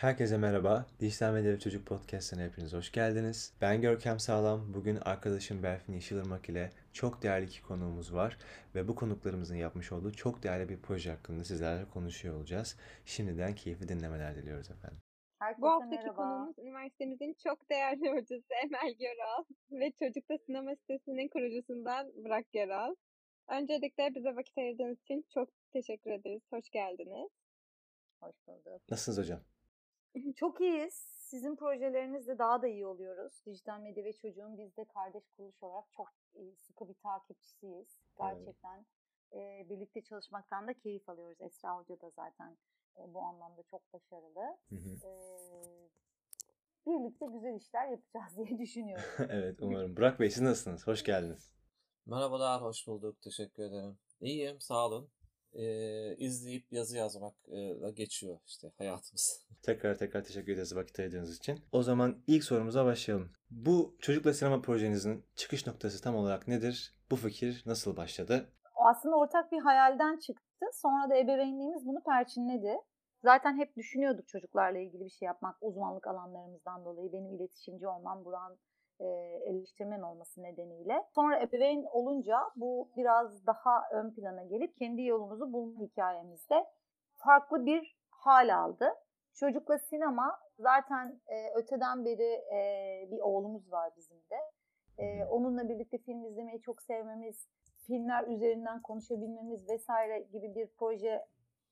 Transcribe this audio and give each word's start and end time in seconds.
Herkese 0.00 0.38
merhaba. 0.38 0.86
Dijital 1.00 1.32
Medya 1.32 1.52
ve 1.52 1.58
Çocuk 1.58 1.86
Podcast'ına 1.86 2.42
hepiniz 2.42 2.72
hoş 2.72 2.92
geldiniz. 2.92 3.54
Ben 3.60 3.80
Görkem 3.80 4.18
Sağlam. 4.18 4.74
Bugün 4.74 4.96
arkadaşım 4.96 5.62
Berfin 5.62 5.92
Yeşilırmak 5.92 6.48
ile 6.48 6.70
çok 6.92 7.22
değerli 7.22 7.46
iki 7.46 7.62
konuğumuz 7.62 8.14
var. 8.14 8.38
Ve 8.74 8.88
bu 8.88 8.94
konuklarımızın 8.94 9.56
yapmış 9.56 9.92
olduğu 9.92 10.12
çok 10.12 10.42
değerli 10.42 10.68
bir 10.68 10.82
proje 10.82 11.10
hakkında 11.10 11.44
sizlerle 11.44 11.88
konuşuyor 11.88 12.36
olacağız. 12.36 12.76
Şimdiden 13.04 13.54
keyifli 13.54 13.88
dinlemeler 13.88 14.36
diliyoruz 14.36 14.70
efendim. 14.70 14.98
Herkese 15.38 15.62
Bu 15.62 15.68
haftaki 15.68 15.96
merhaba. 15.96 16.14
konuğumuz 16.16 16.58
üniversitemizin 16.58 17.36
çok 17.44 17.70
değerli 17.70 18.10
hocası 18.10 18.54
Emel 18.64 18.94
Göral 18.98 19.44
ve 19.70 19.92
Çocukta 19.98 20.38
Sinema 20.46 20.74
sitesinin 20.76 21.28
kurucusundan 21.28 22.12
Burak 22.24 22.52
Göral. 22.52 22.94
Öncelikle 23.48 24.14
bize 24.14 24.36
vakit 24.36 24.58
ayırdığınız 24.58 24.98
için 25.00 25.24
çok 25.34 25.48
teşekkür 25.72 26.10
ederiz. 26.10 26.42
Hoş 26.50 26.70
geldiniz. 26.70 27.30
Hoş 28.22 28.34
bulduk. 28.46 28.82
Nasılsınız 28.90 29.18
hocam? 29.18 29.40
Çok 30.36 30.60
iyiyiz. 30.60 30.94
Sizin 31.30 31.56
projelerinizle 31.56 32.38
daha 32.38 32.62
da 32.62 32.68
iyi 32.68 32.86
oluyoruz. 32.86 33.32
Dijital 33.46 33.80
Medya 33.80 34.04
ve 34.04 34.12
Çocuğun 34.12 34.58
biz 34.58 34.76
de 34.76 34.84
kardeş 34.84 35.24
kuruluş 35.36 35.62
olarak 35.62 35.84
çok 35.90 36.08
sıkı 36.56 36.88
bir 36.88 36.94
takipçisiyiz. 36.94 37.98
Gerçekten 38.18 38.86
evet. 39.32 39.66
e, 39.66 39.70
birlikte 39.70 40.02
çalışmaktan 40.02 40.66
da 40.66 40.74
keyif 40.74 41.08
alıyoruz. 41.08 41.40
Esra 41.40 41.78
Hoca 41.78 42.00
da 42.00 42.10
zaten 42.10 42.56
e, 42.96 43.14
bu 43.14 43.22
anlamda 43.22 43.62
çok 43.62 43.92
başarılı. 43.92 44.56
Hı 44.68 44.76
hı. 44.76 45.06
E, 45.06 45.10
birlikte 46.86 47.26
güzel 47.26 47.54
işler 47.54 47.88
yapacağız 47.88 48.36
diye 48.48 48.58
düşünüyorum. 48.58 49.04
evet 49.30 49.56
umarım. 49.60 49.96
Burak 49.96 50.20
Bey 50.20 50.30
siz 50.30 50.42
nasılsınız? 50.42 50.86
Hoş 50.86 51.04
geldiniz. 51.04 51.52
Merhabalar, 52.06 52.62
hoş 52.62 52.86
bulduk. 52.86 53.22
Teşekkür 53.22 53.62
ederim. 53.62 53.98
İyiyim, 54.20 54.60
sağ 54.60 54.86
olun 54.86 55.10
e, 55.52 56.16
izleyip 56.16 56.72
yazı 56.72 56.96
yazmakla 56.96 57.90
geçiyor 57.90 58.38
işte 58.46 58.72
hayatımız. 58.78 59.46
Tekrar 59.62 59.98
tekrar 59.98 60.24
teşekkür 60.24 60.52
ederiz 60.52 60.76
vakit 60.76 60.98
ayırdığınız 60.98 61.36
için. 61.36 61.60
O 61.72 61.82
zaman 61.82 62.22
ilk 62.26 62.44
sorumuza 62.44 62.84
başlayalım. 62.84 63.30
Bu 63.50 63.96
Çocukla 63.98 64.34
Sinema 64.34 64.62
projenizin 64.62 65.24
çıkış 65.34 65.66
noktası 65.66 66.02
tam 66.02 66.16
olarak 66.16 66.48
nedir? 66.48 66.94
Bu 67.10 67.16
fikir 67.16 67.62
nasıl 67.66 67.96
başladı? 67.96 68.48
Aslında 68.76 69.16
ortak 69.16 69.52
bir 69.52 69.60
hayalden 69.60 70.18
çıktı. 70.18 70.66
Sonra 70.72 71.10
da 71.10 71.16
ebeveynliğimiz 71.16 71.86
bunu 71.86 72.02
perçinledi. 72.02 72.76
Zaten 73.22 73.56
hep 73.56 73.76
düşünüyorduk 73.76 74.28
çocuklarla 74.28 74.78
ilgili 74.78 75.04
bir 75.04 75.10
şey 75.10 75.26
yapmak 75.26 75.56
uzmanlık 75.60 76.06
alanlarımızdan 76.06 76.84
dolayı. 76.84 77.12
Benim 77.12 77.34
iletişimci 77.34 77.88
olmam, 77.88 78.24
Buran 78.24 78.58
e, 79.00 79.06
eleştirmen 79.44 80.00
olması 80.00 80.42
nedeniyle. 80.42 81.04
Sonra 81.14 81.40
ebeveyn 81.42 81.84
olunca 81.92 82.38
bu 82.56 82.88
biraz 82.96 83.46
daha 83.46 83.88
ön 83.92 84.10
plana 84.14 84.42
gelip 84.42 84.76
kendi 84.76 85.02
yolumuzu 85.02 85.52
bulma 85.52 85.80
hikayemizde 85.80 86.66
farklı 87.16 87.66
bir 87.66 87.96
hal 88.10 88.54
aldı. 88.54 88.94
Çocukla 89.34 89.78
sinema 89.78 90.40
zaten 90.58 91.20
e, 91.28 91.54
öteden 91.54 92.04
beri 92.04 92.32
e, 92.54 93.08
bir 93.10 93.20
oğlumuz 93.20 93.72
var 93.72 93.90
bizim 93.96 94.16
de. 94.16 94.36
E, 94.98 95.24
onunla 95.24 95.68
birlikte 95.68 95.98
film 95.98 96.24
izlemeyi 96.24 96.60
çok 96.60 96.82
sevmemiz, 96.82 97.48
filmler 97.86 98.26
üzerinden 98.26 98.82
konuşabilmemiz 98.82 99.68
vesaire 99.68 100.20
gibi 100.20 100.54
bir 100.54 100.68
proje 100.78 101.26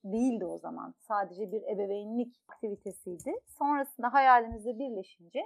değildi 0.04 0.44
o 0.44 0.58
zaman. 0.58 0.94
Sadece 0.98 1.52
bir 1.52 1.62
ebeveynlik 1.62 2.36
aktivitesiydi. 2.48 3.32
Sonrasında 3.46 4.12
hayalimizle 4.12 4.78
birleşince 4.78 5.40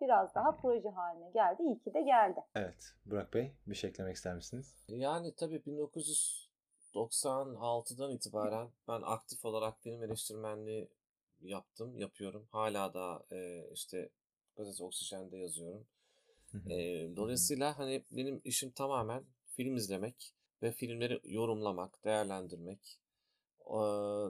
biraz 0.00 0.34
daha 0.34 0.56
proje 0.56 0.88
haline 0.88 1.30
geldi. 1.30 1.62
İyi 1.62 1.78
ki 1.78 1.94
de 1.94 2.02
geldi. 2.02 2.40
Evet. 2.54 2.94
Burak 3.06 3.34
Bey 3.34 3.52
bir 3.66 3.74
şey 3.74 3.90
eklemek 3.90 4.16
ister 4.16 4.34
misiniz? 4.34 4.74
Yani 4.88 5.34
tabii 5.34 5.56
1996'dan 5.56 8.10
itibaren 8.10 8.68
ben 8.88 9.00
aktif 9.04 9.44
olarak 9.44 9.80
film 9.80 10.02
eleştirmenliği 10.02 10.88
yaptım, 11.40 11.98
yapıyorum. 11.98 12.46
Hala 12.50 12.94
da 12.94 13.24
e, 13.32 13.64
işte 13.72 14.08
gazete 14.56 14.84
Oksijen'de 14.84 15.36
yazıyorum. 15.36 15.86
e, 16.70 16.76
dolayısıyla 17.16 17.78
hani 17.78 18.04
benim 18.10 18.40
işim 18.44 18.70
tamamen 18.70 19.24
film 19.56 19.76
izlemek 19.76 20.34
ve 20.62 20.72
filmleri 20.72 21.20
yorumlamak, 21.24 22.04
değerlendirmek. 22.04 22.98
E, 23.60 23.78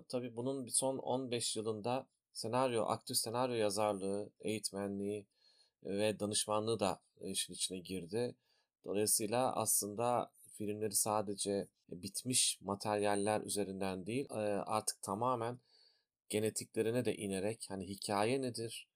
tabii 0.09 0.37
bunun 0.37 0.69
son 0.69 0.99
15 0.99 1.56
yılında 1.56 2.06
senaryo, 2.33 2.84
aktif 2.84 3.17
senaryo 3.17 3.55
yazarlığı, 3.55 4.31
eğitmenliği, 4.41 5.27
ve 5.84 6.21
danışmanlığı 6.21 6.81
da 6.81 7.00
işin 7.21 7.55
içine 7.55 7.78
girdi. 7.78 8.34
Dolayısıyla 8.84 9.53
aslında 9.56 10.31
filmleri 10.53 10.95
sadece 10.95 11.69
bitmiş 11.89 12.59
materyaller 12.61 13.41
üzerinden 13.41 14.06
değil 14.06 14.27
artık 14.67 15.03
tamamen 15.03 15.59
genetiklerine 16.28 17.05
de 17.05 17.17
inerek 17.17 17.67
hani 17.69 17.89
hikaye 17.89 18.43
nedir? 18.43 18.89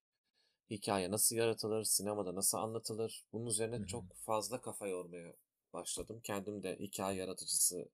Hikaye 0.70 1.10
nasıl 1.10 1.36
yaratılır? 1.36 1.84
Sinemada 1.84 2.34
nasıl 2.34 2.58
anlatılır? 2.58 3.24
Bunun 3.32 3.46
üzerine 3.46 3.76
Hı-hı. 3.76 3.86
çok 3.86 4.14
fazla 4.14 4.60
kafa 4.60 4.86
yormaya 4.86 5.34
başladım. 5.72 6.20
Kendim 6.24 6.62
de 6.62 6.76
hikaye 6.80 7.18
yaratıcısı 7.18 7.88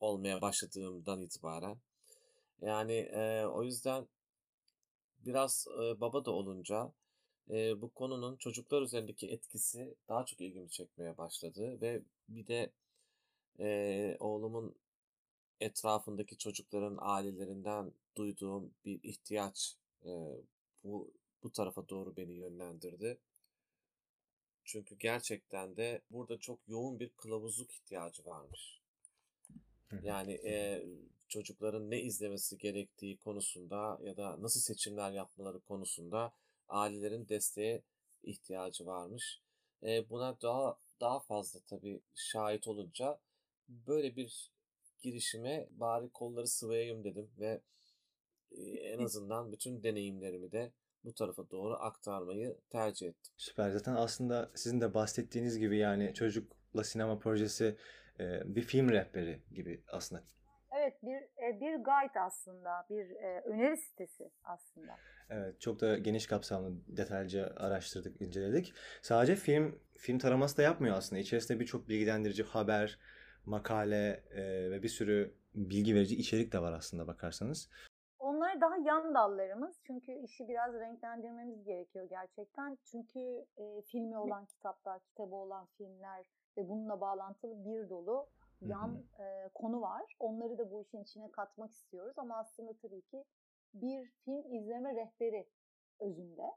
olmaya 0.00 0.40
başladığımdan 0.40 1.22
itibaren. 1.22 1.78
Yani 2.60 2.92
e, 2.92 3.46
o 3.46 3.64
yüzden 3.64 4.08
biraz 5.18 5.66
e, 5.82 6.00
baba 6.00 6.24
da 6.24 6.30
olunca 6.30 6.92
e, 7.50 7.80
bu 7.80 7.94
konunun 7.94 8.36
çocuklar 8.36 8.82
üzerindeki 8.82 9.28
etkisi 9.28 9.94
daha 10.08 10.26
çok 10.26 10.40
ilgimi 10.40 10.70
çekmeye 10.70 11.18
başladı 11.18 11.80
ve 11.80 12.02
bir 12.28 12.46
de 12.46 12.70
e, 13.60 14.16
oğlumun 14.20 14.74
etrafındaki 15.60 16.38
çocukların 16.38 16.98
ailelerinden 17.00 17.92
duyduğum 18.16 18.74
bir 18.84 19.00
ihtiyaç 19.02 19.76
e, 20.04 20.10
bu 20.84 21.10
bu 21.42 21.52
tarafa 21.52 21.88
doğru 21.88 22.16
beni 22.16 22.32
yönlendirdi. 22.32 23.18
Çünkü 24.64 24.98
gerçekten 24.98 25.76
de 25.76 26.00
burada 26.10 26.38
çok 26.38 26.58
yoğun 26.68 27.00
bir 27.00 27.08
kılavuzluk 27.08 27.72
ihtiyacı 27.72 28.24
varmış. 28.24 28.80
Yani 30.02 30.32
e, 30.32 30.86
çocukların 31.28 31.90
ne 31.90 32.00
izlemesi 32.00 32.58
gerektiği 32.58 33.16
konusunda 33.16 33.98
ya 34.02 34.16
da 34.16 34.42
nasıl 34.42 34.60
seçimler 34.60 35.12
yapmaları 35.12 35.60
konusunda 35.60 36.32
ailelerin 36.68 37.28
desteğe 37.28 37.82
ihtiyacı 38.22 38.86
varmış. 38.86 39.40
E, 39.82 40.10
buna 40.10 40.40
daha 40.42 40.78
daha 41.00 41.20
fazla 41.20 41.60
tabii 41.60 42.00
şahit 42.14 42.68
olunca 42.68 43.18
böyle 43.68 44.16
bir 44.16 44.52
girişime 45.00 45.68
bari 45.70 46.08
kolları 46.08 46.46
sıvayayım 46.46 47.04
dedim 47.04 47.30
ve 47.38 47.60
en 48.82 48.98
azından 48.98 49.52
bütün 49.52 49.82
deneyimlerimi 49.82 50.52
de 50.52 50.72
bu 51.04 51.14
tarafa 51.14 51.50
doğru 51.50 51.74
aktarmayı 51.74 52.56
tercih 52.70 53.08
ettim. 53.08 53.32
Süper. 53.36 53.70
Zaten 53.70 53.94
aslında 53.94 54.50
sizin 54.54 54.80
de 54.80 54.94
bahsettiğiniz 54.94 55.58
gibi 55.58 55.78
yani 55.78 56.14
çocukla 56.14 56.84
sinema 56.84 57.18
projesi 57.18 57.76
bir 58.44 58.62
film 58.62 58.88
rehberi 58.88 59.42
gibi 59.54 59.82
aslında. 59.88 60.24
Evet 60.72 61.02
bir 61.02 61.20
bir 61.60 61.76
guide 61.76 62.20
aslında 62.20 62.86
bir 62.90 63.10
öneri 63.44 63.76
sitesi 63.76 64.30
aslında. 64.44 64.96
Evet, 65.30 65.60
çok 65.60 65.80
da 65.80 65.98
geniş 65.98 66.26
kapsamlı, 66.26 66.72
detaylıca 66.96 67.52
araştırdık, 67.56 68.22
inceledik. 68.22 68.74
Sadece 69.02 69.34
film 69.34 69.80
film 69.98 70.18
taraması 70.18 70.56
da 70.56 70.62
yapmıyor 70.62 70.96
aslında. 70.96 71.20
İçerisinde 71.20 71.60
birçok 71.60 71.88
bilgilendirici 71.88 72.42
haber, 72.42 72.98
makale 73.46 74.22
e, 74.30 74.70
ve 74.70 74.82
bir 74.82 74.88
sürü 74.88 75.34
bilgi 75.54 75.94
verici 75.94 76.16
içerik 76.16 76.52
de 76.52 76.62
var 76.62 76.72
aslında 76.72 77.06
bakarsanız. 77.06 77.70
Onlar 78.18 78.60
daha 78.60 78.76
yan 78.76 79.14
dallarımız. 79.14 79.76
Çünkü 79.86 80.12
işi 80.12 80.48
biraz 80.48 80.74
renklendirmemiz 80.74 81.64
gerekiyor 81.64 82.06
gerçekten. 82.10 82.78
Çünkü 82.84 83.46
e, 83.56 83.82
filmi 83.82 84.18
olan 84.18 84.46
kitaplar, 84.46 85.00
kitabı 85.00 85.34
olan 85.34 85.66
filmler 85.66 86.26
ve 86.56 86.68
bununla 86.68 87.00
bağlantılı 87.00 87.64
bir 87.64 87.88
dolu 87.88 88.28
yan 88.60 89.04
e, 89.18 89.48
konu 89.54 89.80
var. 89.80 90.16
Onları 90.20 90.58
da 90.58 90.70
bu 90.70 90.82
işin 90.82 91.02
içine 91.02 91.30
katmak 91.30 91.72
istiyoruz 91.72 92.18
ama 92.18 92.36
aslında 92.36 92.72
tabii 92.82 93.02
ki 93.02 93.24
bir 93.74 94.10
film 94.24 94.54
izleme 94.54 94.94
rehberi 94.94 95.46
özünde. 96.00 96.52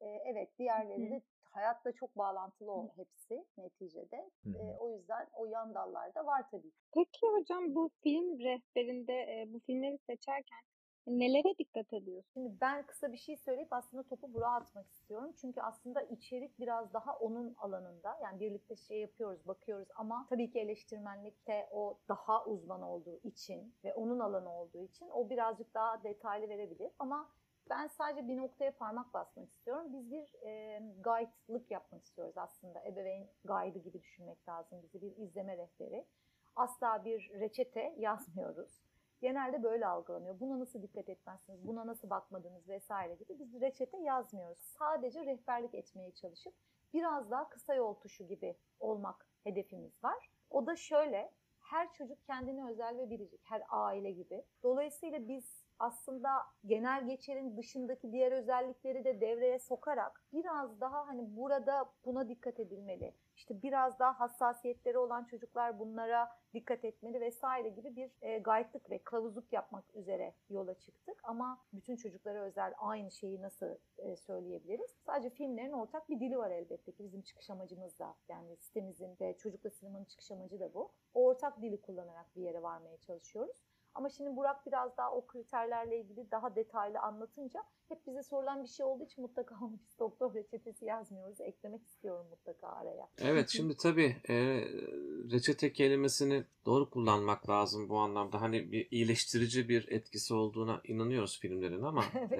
E, 0.00 0.06
evet 0.06 0.58
diğerleri 0.58 1.10
de 1.10 1.22
hayatla 1.42 1.92
çok 1.92 2.16
bağlantılı 2.16 2.72
o 2.72 2.88
hepsi 2.96 3.44
neticede. 3.58 4.30
E, 4.46 4.76
o 4.78 4.90
yüzden 4.90 5.26
o 5.32 5.46
yan 5.46 5.74
dallarda 5.74 6.26
var 6.26 6.50
tabii. 6.50 6.72
Peki 6.94 7.26
hocam 7.26 7.74
bu 7.74 7.90
film 8.02 8.38
rehberinde 8.38 9.12
e, 9.12 9.52
bu 9.52 9.60
filmleri 9.60 9.98
seçerken 9.98 10.60
nelere 11.06 11.58
dikkat 11.58 11.92
ediyorsun? 11.92 12.30
Şimdi 12.34 12.60
ben 12.60 12.86
kısa 12.86 13.12
bir 13.12 13.16
şey 13.16 13.36
söyleyip 13.36 13.72
aslında 13.72 14.02
topu 14.02 14.34
Burak'a 14.34 14.56
atmak 14.56 14.90
istiyorum. 14.90 15.32
Çünkü 15.40 15.60
aslında 15.60 16.02
içerik 16.02 16.60
biraz 16.60 16.92
daha 16.92 17.16
onun 17.18 17.54
alanında. 17.58 18.18
Yani 18.22 18.40
birlikte 18.40 18.76
şey 18.76 19.00
yapıyoruz, 19.00 19.46
bakıyoruz 19.46 19.88
ama 19.94 20.26
tabii 20.30 20.50
ki 20.50 20.60
eleştirmenlikte 20.60 21.68
o 21.72 21.98
daha 22.08 22.44
uzman 22.44 22.82
olduğu 22.82 23.20
için 23.24 23.74
ve 23.84 23.94
onun 23.94 24.18
alanı 24.18 24.52
olduğu 24.52 24.84
için 24.84 25.08
o 25.08 25.30
birazcık 25.30 25.74
daha 25.74 26.04
detaylı 26.04 26.48
verebilir. 26.48 26.90
Ama 26.98 27.30
ben 27.70 27.86
sadece 27.86 28.28
bir 28.28 28.36
noktaya 28.36 28.76
parmak 28.76 29.14
basmak 29.14 29.48
istiyorum. 29.48 29.92
Biz 29.92 30.10
bir 30.10 30.46
e, 30.46 30.80
guide'lık 31.04 31.70
yapmak 31.70 32.04
istiyoruz 32.04 32.38
aslında. 32.38 32.84
Ebeveyn 32.84 33.28
guide'ı 33.44 33.82
gibi 33.82 34.02
düşünmek 34.02 34.48
lazım 34.48 34.82
bizi. 34.82 35.02
Bir 35.02 35.16
izleme 35.16 35.56
rehberi. 35.56 36.06
Asla 36.56 37.04
bir 37.04 37.30
reçete 37.40 37.94
yazmıyoruz 37.98 38.82
genelde 39.22 39.62
böyle 39.62 39.86
algılanıyor. 39.86 40.40
Buna 40.40 40.60
nasıl 40.60 40.82
dikkat 40.82 41.08
etmezsiniz, 41.08 41.66
buna 41.66 41.86
nasıl 41.86 42.10
bakmadınız 42.10 42.68
vesaire 42.68 43.14
gibi 43.14 43.38
biz 43.38 43.60
reçete 43.60 43.98
yazmıyoruz. 43.98 44.58
Sadece 44.58 45.26
rehberlik 45.26 45.74
etmeye 45.74 46.10
çalışıp 46.10 46.54
biraz 46.94 47.30
daha 47.30 47.48
kısa 47.48 47.74
yol 47.74 47.94
tuşu 47.94 48.26
gibi 48.26 48.56
olmak 48.80 49.26
hedefimiz 49.44 50.04
var. 50.04 50.30
O 50.50 50.66
da 50.66 50.76
şöyle, 50.76 51.32
her 51.60 51.92
çocuk 51.92 52.24
kendine 52.24 52.70
özel 52.70 52.98
ve 52.98 53.10
biricik, 53.10 53.40
her 53.44 53.62
aile 53.68 54.10
gibi. 54.10 54.44
Dolayısıyla 54.62 55.28
biz 55.28 55.61
aslında 55.78 56.30
genel 56.66 57.06
geçerin 57.06 57.56
dışındaki 57.56 58.12
diğer 58.12 58.32
özellikleri 58.32 59.04
de 59.04 59.20
devreye 59.20 59.58
sokarak 59.58 60.22
biraz 60.32 60.80
daha 60.80 61.06
hani 61.06 61.36
burada 61.36 61.92
buna 62.04 62.28
dikkat 62.28 62.60
edilmeli. 62.60 63.14
İşte 63.36 63.62
biraz 63.62 63.98
daha 63.98 64.20
hassasiyetleri 64.20 64.98
olan 64.98 65.24
çocuklar 65.24 65.78
bunlara 65.78 66.28
dikkat 66.54 66.84
etmeli 66.84 67.20
vesaire 67.20 67.68
gibi 67.68 67.96
bir 67.96 68.10
e, 68.22 68.38
guide'lık 68.38 68.90
ve 68.90 68.98
kılavuzluk 68.98 69.52
yapmak 69.52 69.94
üzere 69.94 70.34
yola 70.50 70.74
çıktık. 70.74 71.20
Ama 71.24 71.58
bütün 71.72 71.96
çocuklara 71.96 72.42
özel 72.42 72.74
aynı 72.78 73.10
şeyi 73.10 73.42
nasıl 73.42 73.76
e, 73.98 74.16
söyleyebiliriz? 74.16 74.96
Sadece 75.06 75.30
filmlerin 75.30 75.72
ortak 75.72 76.08
bir 76.08 76.20
dili 76.20 76.38
var 76.38 76.50
elbette 76.50 76.92
ki 76.92 77.04
bizim 77.04 77.22
çıkış 77.22 77.50
amacımız 77.50 77.98
da 77.98 78.14
yani 78.28 78.56
sitemizin 78.56 79.16
ve 79.20 79.36
çocukla 79.36 79.70
sinemanın 79.70 80.04
çıkış 80.04 80.30
amacı 80.30 80.60
da 80.60 80.74
bu. 80.74 80.92
O 81.14 81.26
ortak 81.26 81.62
dili 81.62 81.80
kullanarak 81.80 82.36
bir 82.36 82.42
yere 82.42 82.62
varmaya 82.62 82.96
çalışıyoruz. 82.96 83.56
Ama 83.94 84.08
şimdi 84.08 84.36
Burak 84.36 84.66
biraz 84.66 84.96
daha 84.96 85.12
o 85.12 85.26
kriterlerle 85.26 86.00
ilgili 86.00 86.30
daha 86.30 86.56
detaylı 86.56 86.98
anlatınca 86.98 87.64
hep 87.88 88.06
bize 88.06 88.22
sorulan 88.22 88.62
bir 88.62 88.68
şey 88.68 88.86
olduğu 88.86 89.04
için 89.04 89.22
mutlaka 89.22 89.54
onu 89.54 89.78
biz 89.86 89.98
doktor 89.98 90.34
reçetesi 90.34 90.84
yazmıyoruz. 90.84 91.40
Eklemek 91.40 91.86
istiyorum 91.86 92.26
mutlaka 92.30 92.68
araya. 92.68 93.08
Evet 93.18 93.48
şimdi 93.48 93.76
tabii 93.76 94.16
e, 94.28 94.34
reçete 95.32 95.72
kelimesini 95.72 96.44
doğru 96.66 96.90
kullanmak 96.90 97.48
lazım 97.48 97.88
bu 97.88 97.98
anlamda. 97.98 98.40
Hani 98.40 98.72
bir 98.72 98.88
iyileştirici 98.90 99.68
bir 99.68 99.88
etkisi 99.88 100.34
olduğuna 100.34 100.80
inanıyoruz 100.84 101.40
filmlerin 101.40 101.82
ama 101.82 102.04
Evet. 102.14 102.32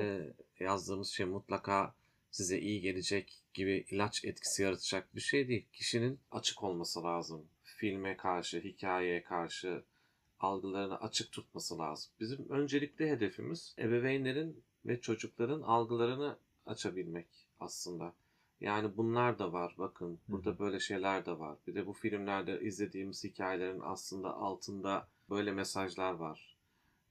e, 0.60 0.64
yazdığımız 0.64 1.08
şey 1.08 1.26
mutlaka 1.26 1.94
size 2.30 2.58
iyi 2.58 2.80
gelecek 2.80 3.42
gibi 3.54 3.86
ilaç 3.90 4.24
etkisi 4.24 4.62
yaratacak 4.62 5.14
bir 5.14 5.20
şey 5.20 5.48
değil. 5.48 5.66
Kişinin 5.72 6.20
açık 6.30 6.62
olması 6.62 7.02
lazım. 7.04 7.46
Filme 7.62 8.16
karşı, 8.16 8.60
hikayeye 8.60 9.22
karşı 9.22 9.84
algılarını 10.42 11.00
açık 11.00 11.32
tutması 11.32 11.78
lazım. 11.78 12.12
Bizim 12.20 12.48
öncelikli 12.48 13.10
hedefimiz 13.10 13.74
ebeveynlerin 13.78 14.62
ve 14.86 15.00
çocukların 15.00 15.62
algılarını 15.62 16.36
açabilmek 16.66 17.26
aslında. 17.60 18.14
Yani 18.60 18.96
bunlar 18.96 19.38
da 19.38 19.52
var. 19.52 19.74
Bakın 19.78 20.18
burada 20.28 20.58
böyle 20.58 20.80
şeyler 20.80 21.26
de 21.26 21.38
var. 21.38 21.58
Bir 21.66 21.74
de 21.74 21.86
bu 21.86 21.92
filmlerde 21.92 22.60
izlediğimiz 22.60 23.24
hikayelerin 23.24 23.80
aslında 23.84 24.34
altında 24.34 25.08
böyle 25.30 25.52
mesajlar 25.52 26.12
var. 26.12 26.56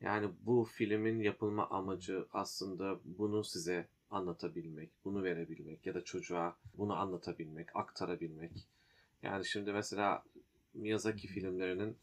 Yani 0.01 0.30
bu 0.42 0.63
filmin 0.63 1.19
yapılma 1.19 1.69
amacı 1.69 2.25
aslında 2.33 3.00
bunu 3.06 3.44
size 3.44 3.88
anlatabilmek, 4.10 4.89
bunu 5.06 5.24
verebilmek 5.24 5.86
ya 5.86 5.94
da 5.94 6.04
çocuğa 6.04 6.56
bunu 6.78 6.95
anlatabilmek, 6.95 7.75
aktarabilmek. 7.75 8.51
Yani 9.24 9.45
şimdi 9.45 9.74
mesela 9.74 10.24
Miyazaki 10.74 11.28
filmlerinin 11.28 11.98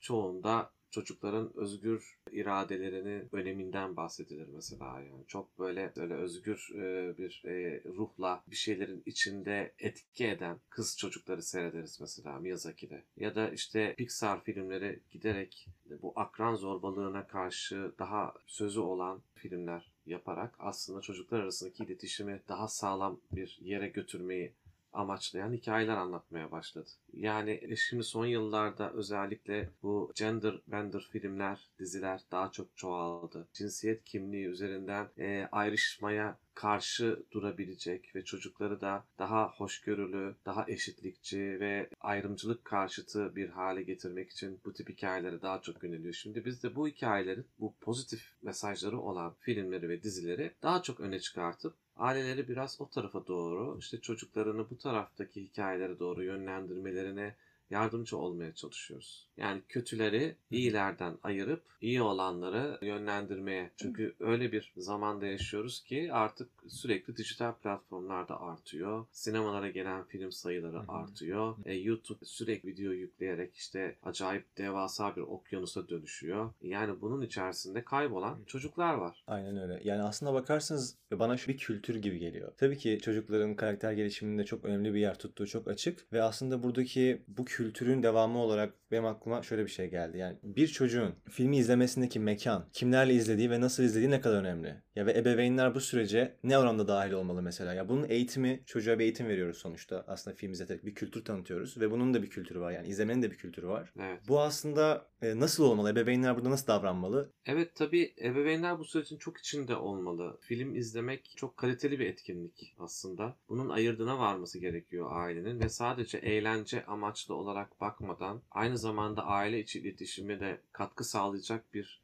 çoğunda 0.00 0.72
çocukların 0.90 1.52
özgür 1.56 2.18
iradelerinin 2.32 3.28
öneminden 3.32 3.96
bahsedilir 3.96 4.48
mesela. 4.54 5.00
Yani 5.00 5.26
çok 5.26 5.58
böyle 5.58 5.92
böyle 5.96 6.14
özgür 6.14 6.68
e, 6.74 7.18
bir 7.18 7.42
e, 7.44 7.82
ruhla 7.84 8.44
bir 8.50 8.56
şeylerin 8.56 9.02
içinde 9.06 9.74
etki 9.78 10.26
eden 10.26 10.60
kız 10.70 10.98
çocukları 10.98 11.42
seyrederiz 11.42 12.00
mesela 12.00 12.38
Miyazaki'de. 12.38 13.04
Ya 13.16 13.34
da 13.34 13.50
işte 13.50 13.94
Pixar 13.98 14.44
filmleri 14.44 15.02
giderek 15.10 15.68
bu 16.02 16.12
akran 16.16 16.54
zorbalığına 16.54 17.26
karşı 17.26 17.92
daha 17.98 18.34
sözü 18.46 18.80
olan 18.80 19.22
filmler 19.34 19.92
yaparak 20.06 20.54
aslında 20.58 21.00
çocuklar 21.00 21.40
arasındaki 21.40 21.84
iletişimi 21.84 22.42
daha 22.48 22.68
sağlam 22.68 23.20
bir 23.32 23.58
yere 23.60 23.88
götürmeyi 23.88 24.54
amaçlayan 24.92 25.52
hikayeler 25.52 25.96
anlatmaya 25.96 26.50
başladı. 26.50 26.90
Yani 27.12 27.76
şimdi 27.76 28.04
son 28.04 28.26
yıllarda 28.26 28.92
özellikle 28.92 29.70
bu 29.82 30.12
gender 30.16 30.60
bender 30.66 31.08
filmler, 31.12 31.68
diziler 31.78 32.20
daha 32.30 32.52
çok 32.52 32.76
çoğaldı. 32.76 33.48
Cinsiyet 33.52 34.04
kimliği 34.04 34.46
üzerinden 34.46 35.08
e, 35.18 35.48
ayrışmaya 35.52 36.38
karşı 36.54 37.22
durabilecek 37.32 38.16
ve 38.16 38.24
çocukları 38.24 38.80
da 38.80 39.04
daha 39.18 39.52
hoşgörülü, 39.56 40.36
daha 40.46 40.64
eşitlikçi 40.68 41.38
ve 41.38 41.90
ayrımcılık 42.00 42.64
karşıtı 42.64 43.36
bir 43.36 43.48
hale 43.48 43.82
getirmek 43.82 44.30
için 44.30 44.60
bu 44.64 44.72
tip 44.72 44.88
hikayelere 44.88 45.42
daha 45.42 45.62
çok 45.62 45.84
yöneliyor. 45.84 46.14
Şimdi 46.14 46.44
biz 46.44 46.62
de 46.62 46.74
bu 46.74 46.88
hikayelerin 46.88 47.46
bu 47.58 47.74
pozitif 47.80 48.32
mesajları 48.42 49.00
olan 49.00 49.34
filmleri 49.40 49.88
ve 49.88 50.02
dizileri 50.02 50.54
daha 50.62 50.82
çok 50.82 51.00
öne 51.00 51.20
çıkartıp 51.20 51.76
aileleri 52.00 52.48
biraz 52.48 52.80
o 52.80 52.90
tarafa 52.90 53.26
doğru 53.26 53.78
işte 53.78 54.00
çocuklarını 54.00 54.70
bu 54.70 54.78
taraftaki 54.78 55.42
hikayelere 55.42 55.98
doğru 55.98 56.22
yönlendirmelerine 56.24 57.34
yardımcı 57.70 58.16
olmaya 58.16 58.54
çalışıyoruz. 58.54 59.26
Yani 59.36 59.62
kötüleri 59.68 60.36
iyilerden 60.50 61.18
ayırıp 61.22 61.62
iyi 61.80 62.02
olanları 62.02 62.78
yönlendirmeye. 62.82 63.70
Çünkü 63.76 64.14
öyle 64.20 64.52
bir 64.52 64.72
zamanda 64.76 65.26
yaşıyoruz 65.26 65.84
ki 65.84 66.12
artık 66.12 66.48
sürekli 66.68 67.16
dijital 67.16 67.52
platformlarda 67.52 68.40
artıyor. 68.40 69.06
Sinemalara 69.12 69.68
gelen 69.68 70.04
film 70.04 70.32
sayıları 70.32 70.80
artıyor. 70.88 71.56
E, 71.64 71.74
YouTube 71.74 72.24
sürekli 72.24 72.68
video 72.68 72.92
yükleyerek 72.92 73.56
işte 73.56 73.96
acayip 74.02 74.58
devasa 74.58 75.16
bir 75.16 75.20
okyanusa 75.20 75.88
dönüşüyor. 75.88 76.52
Yani 76.62 77.00
bunun 77.00 77.22
içerisinde 77.22 77.84
kaybolan 77.84 78.44
çocuklar 78.46 78.94
var. 78.94 79.24
Aynen 79.26 79.56
öyle. 79.56 79.80
Yani 79.84 80.02
aslında 80.02 80.34
bakarsanız 80.34 80.98
bana 81.12 81.36
şu 81.36 81.48
bir 81.48 81.58
kültür 81.58 81.96
gibi 81.96 82.18
geliyor. 82.18 82.52
Tabii 82.58 82.78
ki 82.78 82.98
çocukların 83.02 83.54
karakter 83.54 83.92
gelişiminde 83.92 84.44
çok 84.44 84.64
önemli 84.64 84.94
bir 84.94 85.00
yer 85.00 85.18
tuttuğu 85.18 85.46
çok 85.46 85.68
açık 85.68 86.12
ve 86.12 86.22
aslında 86.22 86.62
buradaki 86.62 87.22
bu 87.28 87.44
kültürün 87.60 88.02
devamı 88.02 88.38
olarak 88.38 88.74
benim 88.90 89.06
aklıma 89.06 89.42
şöyle 89.42 89.64
bir 89.64 89.70
şey 89.70 89.90
geldi. 89.90 90.18
Yani 90.18 90.36
bir 90.42 90.68
çocuğun 90.68 91.14
filmi 91.30 91.56
izlemesindeki 91.56 92.20
mekan, 92.20 92.68
kimlerle 92.72 93.14
izlediği 93.14 93.50
ve 93.50 93.60
nasıl 93.60 93.82
izlediği 93.82 94.10
ne 94.10 94.20
kadar 94.20 94.36
önemli. 94.36 94.76
Ya 94.96 95.06
ve 95.06 95.18
ebeveynler 95.18 95.74
bu 95.74 95.80
sürece 95.80 96.36
ne 96.44 96.58
oranda 96.58 96.88
dahil 96.88 97.12
olmalı 97.12 97.42
mesela. 97.42 97.74
Ya 97.74 97.88
bunun 97.88 98.08
eğitimi, 98.08 98.62
çocuğa 98.66 98.98
bir 98.98 99.04
eğitim 99.04 99.28
veriyoruz 99.28 99.58
sonuçta. 99.58 100.04
Aslında 100.08 100.36
film 100.36 100.52
izleterek 100.52 100.86
bir 100.86 100.94
kültür 100.94 101.24
tanıtıyoruz 101.24 101.80
ve 101.80 101.90
bunun 101.90 102.14
da 102.14 102.22
bir 102.22 102.30
kültürü 102.30 102.60
var. 102.60 102.72
Yani 102.72 102.88
izlemenin 102.88 103.22
de 103.22 103.30
bir 103.30 103.36
kültürü 103.36 103.68
var. 103.68 103.92
Evet. 103.98 104.20
Bu 104.28 104.40
aslında 104.40 105.06
e, 105.22 105.40
nasıl 105.40 105.64
olmalı? 105.64 105.90
Ebeveynler 105.90 106.36
burada 106.36 106.50
nasıl 106.50 106.66
davranmalı? 106.66 107.32
Evet 107.46 107.74
tabii 107.74 108.14
ebeveynler 108.24 108.78
bu 108.78 108.84
sürecin 108.84 109.18
çok 109.18 109.38
içinde 109.38 109.76
olmalı. 109.76 110.38
Film 110.40 110.74
izlemek 110.74 111.32
çok 111.36 111.56
kaliteli 111.56 111.98
bir 111.98 112.06
etkinlik 112.06 112.74
aslında. 112.78 113.36
Bunun 113.48 113.68
ayırdına 113.68 114.18
varması 114.18 114.58
gerekiyor 114.58 115.08
ailenin 115.12 115.60
ve 115.60 115.68
sadece 115.68 116.18
eğlence 116.18 116.84
amaçlı 116.84 117.34
olarak 117.50 117.80
bakmadan 117.80 118.42
aynı 118.50 118.78
zamanda 118.78 119.26
aile 119.26 119.60
içi 119.60 119.80
iletişime 119.80 120.40
de 120.40 120.60
katkı 120.72 121.04
sağlayacak 121.04 121.74
bir 121.74 122.02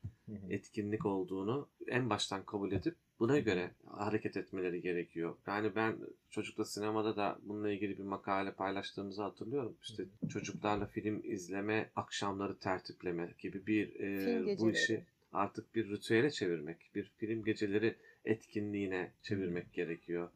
etkinlik 0.50 1.07
olduğunu 1.07 1.69
en 1.87 2.11
baştan 2.11 2.43
kabul 2.43 2.73
edip 2.73 2.95
buna 3.21 3.38
göre 3.38 3.71
hareket 3.87 4.37
etmeleri 4.37 4.83
gerekiyor. 4.83 5.37
Yani 5.47 5.75
ben 5.75 5.97
çocukla 6.31 6.65
sinemada 6.65 7.17
da 7.17 7.38
bununla 7.43 7.71
ilgili 7.71 7.99
bir 7.99 8.03
makale 8.05 8.53
paylaştığımızı 8.53 9.23
hatırlıyorum. 9.23 9.76
İşte 9.83 10.05
çocuklarla 10.29 10.87
film 10.87 11.21
izleme, 11.25 11.91
akşamları 11.97 12.59
tertipleme 12.59 13.35
gibi 13.38 13.67
bir 13.67 14.00
e, 14.00 14.59
bu 14.59 14.71
işi 14.71 15.05
artık 15.33 15.75
bir 15.75 15.91
ritüele 15.91 16.31
çevirmek, 16.31 16.91
bir 16.95 17.12
film 17.17 17.45
geceleri 17.45 17.97
etkinliğine 18.26 19.12
çevirmek 19.23 19.73
gerekiyor. 19.73 20.30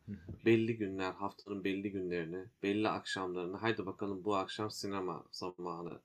Belli 0.44 0.76
günler, 0.76 1.12
haftanın 1.12 1.64
belli 1.64 1.92
günlerini, 1.92 2.44
belli 2.62 2.88
akşamlarını, 2.88 3.56
haydi 3.56 3.87
bakalım 3.87 4.25
bu 4.25 4.37
akşam 4.37 4.70
sinema 4.70 5.25
zamanı 5.32 6.00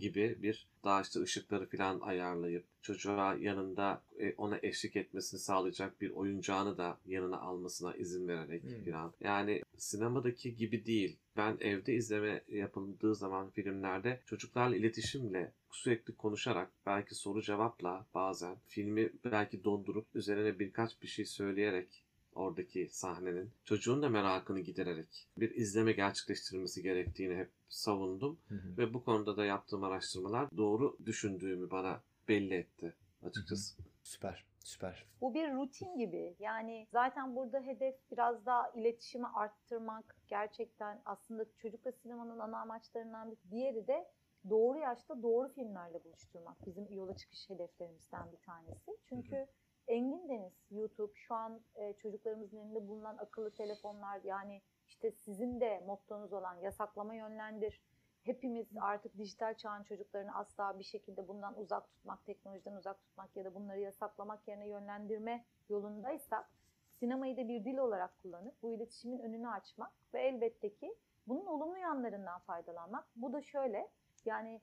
gibi 0.00 0.38
bir 0.42 0.66
daha 0.84 1.02
işte 1.02 1.20
ışıkları 1.20 1.68
falan 1.68 2.00
ayarlayıp 2.00 2.64
çocuğa 2.82 3.34
yanında 3.34 4.02
e, 4.18 4.34
ona 4.36 4.58
eşlik 4.62 4.96
etmesini 4.96 5.40
sağlayacak 5.40 6.00
bir 6.00 6.10
oyuncağını 6.10 6.78
da 6.78 6.98
yanına 7.06 7.40
almasına 7.40 7.94
izin 7.94 8.28
vererek 8.28 8.62
Hmm. 8.62 8.84
falan. 8.84 9.12
Yani 9.20 9.62
sinemadaki 9.76 10.56
gibi 10.56 10.86
değil. 10.86 11.16
Ben 11.36 11.56
evde 11.60 11.94
izleme 11.94 12.42
yapıldığı 12.48 13.14
zaman 13.14 13.50
filmlerde 13.50 14.20
çocuklarla 14.26 14.76
iletişimle 14.76 15.52
sürekli 15.70 16.16
konuşarak 16.16 16.70
belki 16.86 17.14
soru 17.14 17.42
cevapla 17.42 18.06
bazen 18.14 18.56
filmi 18.66 19.12
belki 19.24 19.64
dondurup 19.64 20.06
üzerine 20.14 20.58
birkaç 20.58 21.02
bir 21.02 21.08
şey 21.08 21.24
söyleyerek 21.24 22.05
oradaki 22.36 22.88
sahnenin 22.90 23.50
çocuğun 23.64 24.02
da 24.02 24.08
merakını 24.08 24.60
gidererek 24.60 25.28
bir 25.36 25.50
izleme 25.50 25.92
gerçekleştirilmesi 25.92 26.82
gerektiğini 26.82 27.36
hep 27.36 27.50
savundum. 27.68 28.38
Ve 28.50 28.94
bu 28.94 29.04
konuda 29.04 29.36
da 29.36 29.44
yaptığım 29.44 29.84
araştırmalar 29.84 30.48
doğru 30.56 30.96
düşündüğümü 31.06 31.70
bana 31.70 32.00
belli 32.28 32.54
etti 32.54 32.94
açıkçası. 33.22 33.76
Süper, 34.02 34.44
süper. 34.64 35.06
Bu 35.20 35.34
bir 35.34 35.52
rutin 35.52 35.98
gibi. 35.98 36.36
Yani 36.38 36.86
zaten 36.92 37.36
burada 37.36 37.60
hedef 37.60 37.94
biraz 38.12 38.46
daha 38.46 38.70
iletişimi 38.70 39.26
arttırmak. 39.26 40.16
Gerçekten 40.28 41.02
aslında 41.04 41.44
çocukla 41.58 41.92
sinemanın 41.92 42.38
ana 42.38 42.60
amaçlarından 42.60 43.30
bir 43.30 43.50
diğeri 43.50 43.86
de 43.86 44.08
doğru 44.50 44.78
yaşta 44.78 45.22
doğru 45.22 45.48
filmlerle 45.48 46.04
buluşturmak 46.04 46.66
bizim 46.66 46.86
yola 46.90 47.16
çıkış 47.16 47.50
hedeflerimizden 47.50 48.32
bir 48.32 48.38
tanesi. 48.38 48.96
Çünkü 49.08 49.46
Engin 49.88 50.28
Deniz, 50.28 50.52
YouTube, 50.70 51.12
şu 51.14 51.34
an 51.34 51.60
e, 51.74 51.92
çocuklarımızın 51.92 52.56
elinde 52.56 52.88
bulunan 52.88 53.16
akıllı 53.16 53.50
telefonlar 53.50 54.20
yani 54.24 54.62
işte 54.86 55.10
sizin 55.10 55.60
de 55.60 55.82
mottonuz 55.86 56.32
olan 56.32 56.54
yasaklama 56.54 57.14
yönlendir. 57.14 57.82
Hepimiz 58.22 58.66
artık 58.80 59.18
dijital 59.18 59.54
çağın 59.54 59.82
çocuklarını 59.82 60.34
asla 60.34 60.78
bir 60.78 60.84
şekilde 60.84 61.28
bundan 61.28 61.58
uzak 61.58 61.90
tutmak, 61.90 62.26
teknolojiden 62.26 62.76
uzak 62.76 63.00
tutmak 63.00 63.36
ya 63.36 63.44
da 63.44 63.54
bunları 63.54 63.80
yasaklamak 63.80 64.48
yerine 64.48 64.68
yönlendirme 64.68 65.44
yolundaysak 65.68 66.50
sinemayı 66.98 67.36
da 67.36 67.48
bir 67.48 67.64
dil 67.64 67.76
olarak 67.78 68.22
kullanıp 68.22 68.62
bu 68.62 68.72
iletişimin 68.72 69.18
önünü 69.18 69.48
açmak 69.48 69.92
ve 70.14 70.22
elbette 70.22 70.74
ki 70.74 70.94
bunun 71.26 71.46
olumlu 71.46 71.78
yanlarından 71.78 72.38
faydalanmak. 72.38 73.06
Bu 73.16 73.32
da 73.32 73.42
şöyle 73.42 73.88
yani 74.24 74.60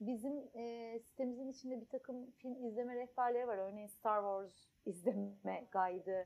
bizim 0.00 0.48
e, 0.54 0.98
sitemizin 0.98 1.48
içinde 1.48 1.80
bir 1.80 1.88
takım 1.88 2.30
film 2.30 2.64
izleme 2.64 2.96
rehberleri 2.96 3.46
var. 3.46 3.58
Örneğin 3.58 3.88
Star 3.88 4.20
Wars 4.20 4.66
izleme 4.86 5.66
gaydı. 5.70 6.24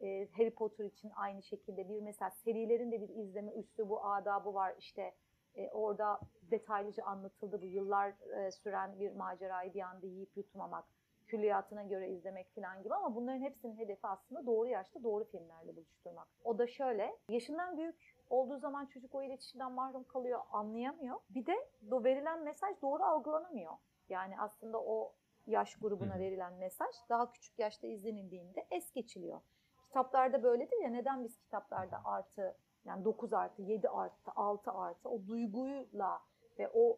E, 0.00 0.28
Harry 0.36 0.50
Potter 0.50 0.84
için 0.84 1.10
aynı 1.16 1.42
şekilde 1.42 1.88
bir 1.88 2.00
mesela 2.00 2.30
serilerin 2.30 2.92
de 2.92 3.00
bir 3.00 3.08
izleme 3.08 3.52
üslubu, 3.52 4.04
adabı 4.04 4.54
var. 4.54 4.74
İşte 4.78 5.14
e, 5.54 5.70
orada 5.70 6.20
detaylıca 6.50 7.04
anlatıldı 7.04 7.62
bu 7.62 7.66
yıllar 7.66 8.14
e, 8.36 8.50
süren 8.50 9.00
bir 9.00 9.12
macerayı 9.12 9.74
bir 9.74 9.80
anda 9.80 10.06
yiyip 10.06 10.36
yutmamak, 10.36 10.84
külliyatına 11.26 11.82
göre 11.82 12.10
izlemek 12.10 12.54
falan 12.54 12.82
gibi 12.82 12.94
ama 12.94 13.14
bunların 13.14 13.40
hepsinin 13.40 13.76
hedefi 13.76 14.06
aslında 14.06 14.46
doğru 14.46 14.68
yaşta 14.68 15.02
doğru 15.02 15.24
filmlerle 15.24 15.76
buluşturmak. 15.76 16.28
O 16.44 16.58
da 16.58 16.66
şöyle, 16.66 17.16
yaşından 17.28 17.76
büyük 17.76 18.11
olduğu 18.32 18.58
zaman 18.58 18.86
çocuk 18.86 19.14
o 19.14 19.22
iletişimden 19.22 19.72
mahrum 19.72 20.04
kalıyor, 20.04 20.40
anlayamıyor. 20.50 21.20
Bir 21.30 21.46
de 21.46 21.68
do 21.90 22.04
verilen 22.04 22.42
mesaj 22.44 22.82
doğru 22.82 23.02
algılanamıyor. 23.02 23.72
Yani 24.08 24.40
aslında 24.40 24.80
o 24.80 25.14
yaş 25.46 25.76
grubuna 25.76 26.18
verilen 26.18 26.52
mesaj 26.52 26.94
daha 27.08 27.30
küçük 27.30 27.58
yaşta 27.58 27.86
izlenildiğinde 27.86 28.66
es 28.70 28.92
geçiliyor. 28.92 29.40
Kitaplarda 29.84 30.42
böyledir 30.42 30.82
ya 30.82 30.90
neden 30.90 31.24
biz 31.24 31.38
kitaplarda 31.38 32.00
artı 32.04 32.56
yani 32.84 33.04
9 33.04 33.32
artı 33.32 33.62
7 33.62 33.88
artı 33.88 34.30
6 34.36 34.72
artı 34.72 35.08
o 35.08 35.26
duyguyla 35.26 36.20
ve 36.58 36.70
o 36.74 36.96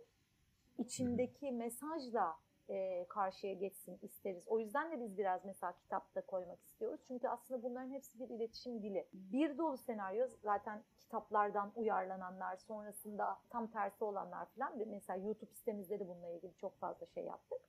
içindeki 0.78 1.52
mesajla 1.52 2.36
e, 2.68 3.04
karşıya 3.08 3.52
geçsin 3.52 3.98
isteriz. 4.02 4.48
O 4.48 4.58
yüzden 4.58 4.92
de 4.92 5.00
biz 5.00 5.18
biraz 5.18 5.44
mesela 5.44 5.72
kitapta 5.72 6.20
koymak 6.20 6.62
istiyoruz. 6.62 7.00
Çünkü 7.06 7.28
aslında 7.28 7.62
bunların 7.62 7.90
hepsi 7.90 8.18
bir 8.18 8.28
iletişim 8.28 8.82
dili. 8.82 9.06
Bir 9.12 9.58
dolu 9.58 9.76
senaryo 9.76 10.26
zaten 10.42 10.82
kitaplardan 10.98 11.72
uyarlananlar, 11.76 12.56
sonrasında 12.56 13.38
tam 13.50 13.66
tersi 13.66 14.04
olanlar 14.04 14.46
falan. 14.46 14.72
Mesela 14.86 15.26
YouTube 15.26 15.54
sitemizde 15.54 16.00
de 16.00 16.08
bununla 16.08 16.28
ilgili 16.28 16.54
çok 16.56 16.78
fazla 16.78 17.06
şey 17.06 17.24
yaptık. 17.24 17.60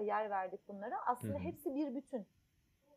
Yer 0.00 0.30
verdik 0.30 0.68
bunlara. 0.68 1.06
Aslında 1.06 1.34
Hı-hı. 1.34 1.42
hepsi 1.42 1.74
bir 1.74 1.94
bütün. 1.94 2.26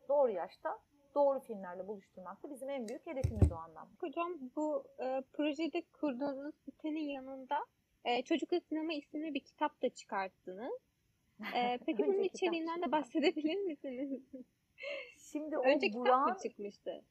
Doğru 0.08 0.30
yaşta 0.30 0.78
doğru 1.14 1.40
filmlerle 1.40 1.88
buluşturmak 1.88 2.42
da 2.42 2.50
bizim 2.50 2.70
en 2.70 2.88
büyük 2.88 3.06
hedefimiz 3.06 3.52
o 3.52 3.54
anlamda. 3.54 3.90
Hocam 4.00 4.32
bu 4.56 4.84
e, 5.00 5.22
projede 5.32 5.82
kurduğunuz 6.00 6.54
sitenin 6.64 7.08
yanında 7.08 7.58
e, 8.04 8.22
Çocukla 8.22 8.60
Sinema 8.60 8.92
isimli 8.92 9.34
bir 9.34 9.40
kitap 9.40 9.82
da 9.82 9.88
çıkarttınız. 9.88 10.89
E, 11.54 11.78
peki 11.86 12.06
bunun 12.06 12.22
içeriğinden 12.22 12.82
de 12.82 12.92
bahsedebilir 12.92 13.56
misiniz? 13.56 14.20
Şimdi 15.32 15.58
o 15.58 15.62
Önce 15.62 15.92
Buran... 15.92 16.24
kitap 16.24 16.28
mı 16.28 16.42
çıkmıştı? 16.42 17.02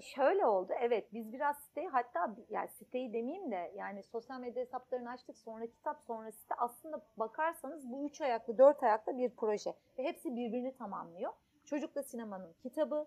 Şöyle 0.00 0.46
oldu. 0.46 0.72
Evet 0.80 1.12
biz 1.12 1.32
biraz 1.32 1.56
siteyi 1.58 1.88
hatta 1.88 2.36
yani 2.50 2.68
siteyi 2.68 3.12
demeyeyim 3.12 3.50
de 3.50 3.72
yani 3.76 4.02
sosyal 4.02 4.40
medya 4.40 4.62
hesaplarını 4.62 5.10
açtık 5.10 5.36
sonra 5.36 5.66
kitap 5.66 6.02
sonra 6.06 6.32
site 6.32 6.54
aslında 6.54 7.00
bakarsanız 7.16 7.90
bu 7.90 8.06
üç 8.06 8.20
ayaklı 8.20 8.58
dört 8.58 8.82
ayaklı 8.82 9.18
bir 9.18 9.30
proje 9.30 9.74
ve 9.98 10.04
hepsi 10.04 10.36
birbirini 10.36 10.76
tamamlıyor. 10.76 11.32
Çocukla 11.64 12.02
sinemanın 12.02 12.52
kitabı, 12.62 13.06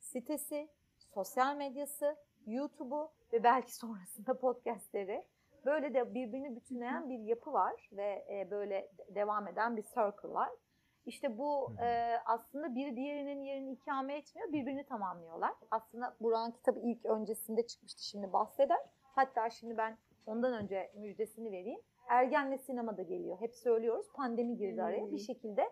sitesi, 0.00 0.68
sosyal 1.14 1.56
medyası, 1.56 2.16
YouTube'u 2.46 3.10
ve 3.32 3.42
belki 3.42 3.74
sonrasında 3.74 4.38
podcastleri 4.38 5.24
böyle 5.66 5.94
de 5.94 6.14
birbirini 6.14 6.56
bütünleyen 6.56 7.08
bir 7.08 7.18
yapı 7.18 7.52
var 7.52 7.88
ve 7.92 8.26
e, 8.30 8.50
böyle 8.50 8.90
devam 9.08 9.48
eden 9.48 9.76
bir 9.76 9.82
circle 9.82 10.28
var. 10.28 10.50
İşte 11.06 11.38
bu 11.38 11.72
e, 11.82 12.16
aslında 12.26 12.74
bir 12.74 12.96
diğerinin 12.96 13.42
yerini 13.42 13.72
ikame 13.72 14.16
etmiyor, 14.16 14.52
birbirini 14.52 14.84
tamamlıyorlar. 14.86 15.52
Aslında 15.70 16.16
Burak'ın 16.20 16.50
kitabı 16.50 16.80
ilk 16.80 17.06
öncesinde 17.06 17.66
çıkmıştı, 17.66 18.04
şimdi 18.04 18.32
bahseder. 18.32 18.78
Hatta 19.02 19.50
şimdi 19.50 19.76
ben 19.76 19.98
ondan 20.26 20.52
önce 20.52 20.92
müjdesini 20.96 21.52
vereyim. 21.52 21.80
Ergenle 22.08 22.58
sinemada 22.58 23.02
geliyor. 23.02 23.40
Hep 23.40 23.54
söylüyoruz. 23.54 24.06
Pandemi 24.14 24.56
girdi 24.56 24.82
araya. 24.82 25.10
Bir 25.10 25.18
şekilde 25.18 25.70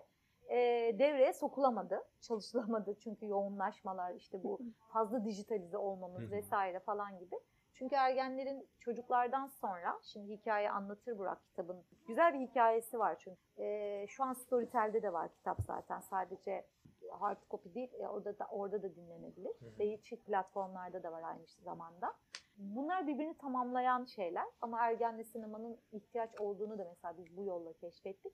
e, 0.48 0.58
devreye 0.98 1.32
sokulamadı, 1.32 2.02
çalışılamadı 2.20 2.94
çünkü 2.98 3.26
yoğunlaşmalar 3.26 4.14
işte 4.14 4.42
bu 4.44 4.58
fazla 4.92 5.24
dijitalize 5.24 5.78
olmamız 5.78 6.30
vesaire 6.30 6.80
falan 6.80 7.18
gibi. 7.18 7.36
Çünkü 7.74 7.94
ergenlerin 7.94 8.68
çocuklardan 8.80 9.46
sonra, 9.46 10.00
şimdi 10.02 10.32
hikaye 10.32 10.70
anlatır 10.70 11.18
Burak 11.18 11.44
kitabın. 11.44 11.84
Güzel 12.08 12.34
bir 12.34 12.40
hikayesi 12.40 12.98
var 12.98 13.18
çünkü. 13.18 13.40
E, 13.58 14.06
şu 14.08 14.24
an 14.24 14.32
Storytel'de 14.32 15.02
de 15.02 15.12
var 15.12 15.32
kitap 15.34 15.62
zaten. 15.62 16.00
Sadece 16.00 16.66
hard 17.10 17.38
copy 17.50 17.74
değil, 17.74 17.92
e, 18.00 18.08
orada 18.08 18.38
da 18.38 18.46
orada 18.50 18.82
da 18.82 18.94
dinlenebilir. 18.94 19.52
Değişik 19.78 20.26
platformlarda 20.26 21.02
da 21.02 21.12
var 21.12 21.22
aynı 21.22 21.46
zamanda. 21.46 22.14
Bunlar 22.56 23.06
birbirini 23.06 23.38
tamamlayan 23.38 24.04
şeyler 24.04 24.46
ama 24.60 24.86
ergenle 24.86 25.24
sinemanın 25.24 25.80
ihtiyaç 25.92 26.40
olduğunu 26.40 26.78
da 26.78 26.84
mesela 26.84 27.18
biz 27.18 27.36
bu 27.36 27.44
yolla 27.44 27.72
keşfettik 27.72 28.32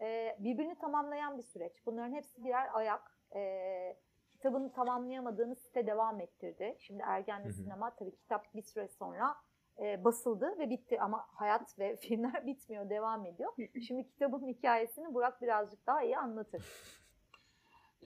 e, 0.00 0.36
birbirini 0.38 0.78
tamamlayan 0.78 1.38
bir 1.38 1.42
süreç. 1.42 1.86
Bunların 1.86 2.12
hepsi 2.12 2.44
birer 2.44 2.68
ayak. 2.72 3.18
E, 3.34 3.96
kitabını 4.38 4.72
tamamlayamadığını 4.72 5.56
site 5.56 5.86
devam 5.86 6.20
ettirdi. 6.20 6.76
Şimdi 6.78 7.02
Ergenli 7.06 7.52
Sinema 7.52 7.94
tabii 7.96 8.16
kitap 8.16 8.54
bir 8.54 8.62
süre 8.62 8.88
sonra 8.88 9.36
e, 9.78 10.04
basıldı 10.04 10.58
ve 10.58 10.70
bitti 10.70 11.00
ama 11.00 11.26
hayat 11.32 11.78
ve 11.78 11.96
filmler 12.00 12.46
bitmiyor, 12.46 12.90
devam 12.90 13.26
ediyor. 13.26 13.52
Şimdi 13.86 14.08
kitabın 14.08 14.46
hikayesini 14.46 15.14
Burak 15.14 15.42
birazcık 15.42 15.86
daha 15.86 16.02
iyi 16.02 16.18
anlatır. 16.18 16.62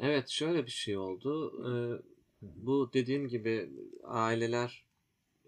Evet, 0.00 0.28
şöyle 0.28 0.66
bir 0.66 0.70
şey 0.70 0.96
oldu. 0.96 1.52
Ee, 1.68 2.02
bu 2.42 2.90
dediğim 2.92 3.28
gibi 3.28 3.70
aileler 4.04 4.86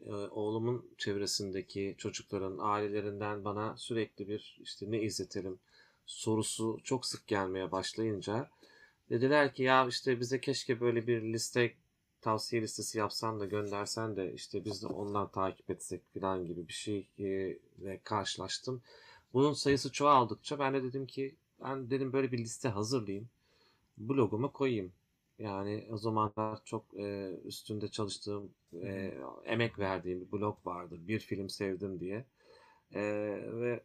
e, 0.06 0.12
oğlumun 0.12 0.90
çevresindeki 0.98 1.94
çocukların 1.98 2.58
ailelerinden 2.60 3.44
bana 3.44 3.76
sürekli 3.76 4.28
bir 4.28 4.58
işte 4.60 4.90
ne 4.90 5.00
izletelim, 5.02 5.58
sorusu 6.06 6.78
çok 6.84 7.06
sık 7.06 7.26
gelmeye 7.26 7.72
başlayınca 7.72 8.50
dediler 9.10 9.54
ki 9.54 9.62
ya 9.62 9.86
işte 9.86 10.20
bize 10.20 10.40
keşke 10.40 10.80
böyle 10.80 11.06
bir 11.06 11.22
liste 11.22 11.74
tavsiye 12.20 12.62
listesi 12.62 12.98
yapsan 12.98 13.40
da 13.40 13.44
göndersen 13.44 14.16
de 14.16 14.32
işte 14.32 14.64
biz 14.64 14.82
de 14.82 14.86
ondan 14.86 15.30
takip 15.30 15.70
etsek 15.70 16.14
falan 16.14 16.46
gibi 16.46 16.68
bir 16.68 16.72
şeyle 16.72 18.00
karşılaştım. 18.04 18.82
Bunun 19.32 19.52
sayısı 19.52 19.92
çoğaldıkça 19.92 20.58
ben 20.58 20.74
de 20.74 20.82
dedim 20.82 21.06
ki 21.06 21.34
ben 21.64 21.90
dedim 21.90 22.12
böyle 22.12 22.32
bir 22.32 22.38
liste 22.38 22.68
hazırlayayım. 22.68 23.28
Bloguma 23.98 24.52
koyayım. 24.52 24.92
Yani 25.38 25.86
o 25.90 25.96
zamanlar 25.96 26.64
çok 26.64 26.84
e, 26.98 27.34
üstünde 27.44 27.88
çalıştığım, 27.88 28.50
e, 28.82 29.14
emek 29.44 29.78
verdiğim 29.78 30.20
bir 30.20 30.32
blog 30.32 30.66
vardı. 30.66 30.96
Bir 30.98 31.18
film 31.18 31.50
sevdim 31.50 32.00
diye. 32.00 32.24
E, 32.94 33.02
ve 33.52 33.80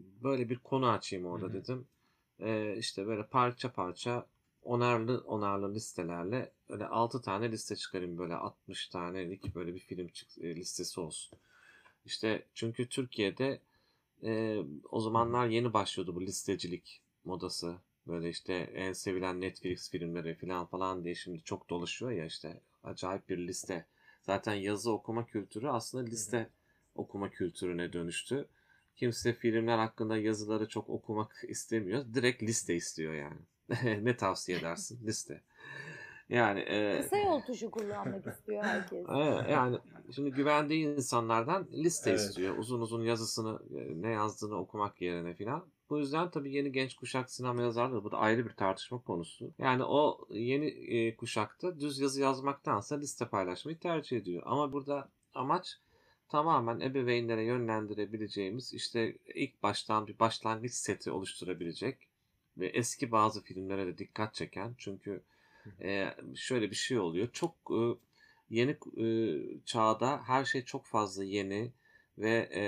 böyle 0.00 0.48
bir 0.48 0.58
konu 0.58 0.90
açayım 0.90 1.26
orada 1.26 1.46
Hı-hı. 1.46 1.54
dedim. 1.54 1.86
Ee, 2.42 2.76
işte 2.78 3.06
böyle 3.06 3.26
parça 3.26 3.72
parça 3.72 4.26
onarlı 4.62 5.18
onarlı 5.26 5.74
listelerle 5.74 6.52
öyle 6.68 6.86
6 6.86 7.22
tane 7.22 7.52
liste 7.52 7.76
çıkarayım 7.76 8.18
böyle 8.18 8.34
60 8.34 8.88
tanelik 8.88 9.54
böyle 9.54 9.74
bir 9.74 9.80
film 9.80 10.10
e, 10.40 10.56
listesi 10.56 11.00
olsun. 11.00 11.38
İşte 12.04 12.42
çünkü 12.54 12.88
Türkiye'de 12.88 13.60
e, 14.24 14.58
o 14.90 15.00
zamanlar 15.00 15.46
yeni 15.46 15.72
başlıyordu 15.72 16.14
bu 16.16 16.22
listecilik 16.22 17.02
modası. 17.24 17.76
Böyle 18.06 18.28
işte 18.30 18.54
en 18.74 18.92
sevilen 18.92 19.40
Netflix 19.40 19.90
filmleri 19.90 20.34
falan 20.34 20.66
falan 20.66 21.04
diye 21.04 21.14
şimdi 21.14 21.42
çok 21.44 21.70
dolaşıyor 21.70 22.10
ya 22.10 22.24
işte 22.26 22.60
acayip 22.84 23.28
bir 23.28 23.38
liste. 23.38 23.86
Zaten 24.22 24.54
yazı 24.54 24.92
okuma 24.92 25.26
kültürü 25.26 25.68
aslında 25.68 26.04
liste 26.10 26.50
okuma 26.94 27.30
kültürüne 27.30 27.92
dönüştü. 27.92 28.48
Kimse 28.96 29.32
filmler 29.32 29.78
hakkında 29.78 30.16
yazıları 30.16 30.68
çok 30.68 30.88
okumak 30.90 31.44
istemiyor. 31.48 32.04
Direkt 32.14 32.42
liste 32.42 32.74
istiyor 32.74 33.14
yani. 33.14 33.40
ne 34.04 34.16
tavsiye 34.16 34.58
edersin? 34.58 35.06
Liste. 35.06 35.42
Yani 36.28 36.60
e, 36.60 37.00
kısa 37.02 37.18
yol 37.18 37.40
tuşu 37.40 37.70
kullanmak 37.70 38.26
istiyor 38.26 38.64
herkes. 38.64 39.06
yani 39.50 39.78
şimdi 40.14 40.30
güvendiği 40.30 40.86
insanlardan 40.86 41.68
liste 41.72 42.10
evet. 42.10 42.20
istiyor. 42.20 42.58
Uzun 42.58 42.80
uzun 42.80 43.02
yazısını 43.02 43.58
e, 43.78 44.02
ne 44.02 44.10
yazdığını 44.10 44.56
okumak 44.56 45.00
yerine 45.00 45.34
filan. 45.34 45.64
Bu 45.90 45.98
yüzden 45.98 46.30
tabii 46.30 46.52
yeni 46.52 46.72
genç 46.72 46.94
kuşak 46.94 47.30
sinema 47.30 47.62
yazarları 47.62 48.04
bu 48.04 48.10
da 48.10 48.18
ayrı 48.18 48.44
bir 48.44 48.52
tartışma 48.52 48.98
konusu. 48.98 49.52
Yani 49.58 49.84
o 49.84 50.26
yeni 50.30 50.66
e, 50.66 51.16
kuşakta 51.16 51.80
düz 51.80 51.98
yazı 51.98 52.20
yazmaktansa 52.20 52.96
liste 52.96 53.28
paylaşmayı 53.28 53.78
tercih 53.78 54.16
ediyor. 54.16 54.42
Ama 54.46 54.72
burada 54.72 55.08
amaç 55.34 55.78
tamamen 56.32 56.80
ebeveynlere 56.80 57.44
yönlendirebileceğimiz 57.44 58.74
işte 58.74 59.16
ilk 59.34 59.62
baştan 59.62 60.06
bir 60.06 60.18
başlangıç 60.18 60.72
seti 60.72 61.10
oluşturabilecek 61.10 62.08
ve 62.58 62.66
eski 62.66 63.12
bazı 63.12 63.42
filmlere 63.42 63.86
de 63.86 63.98
dikkat 63.98 64.34
çeken 64.34 64.74
çünkü 64.78 65.22
e, 65.82 66.14
şöyle 66.34 66.70
bir 66.70 66.76
şey 66.76 66.98
oluyor 66.98 67.28
çok 67.32 67.54
e, 67.70 67.80
yeni 68.50 68.76
e, 68.96 69.06
çağda 69.64 70.22
her 70.22 70.44
şey 70.44 70.64
çok 70.64 70.86
fazla 70.86 71.24
yeni 71.24 71.72
ve 72.18 72.48
e, 72.54 72.64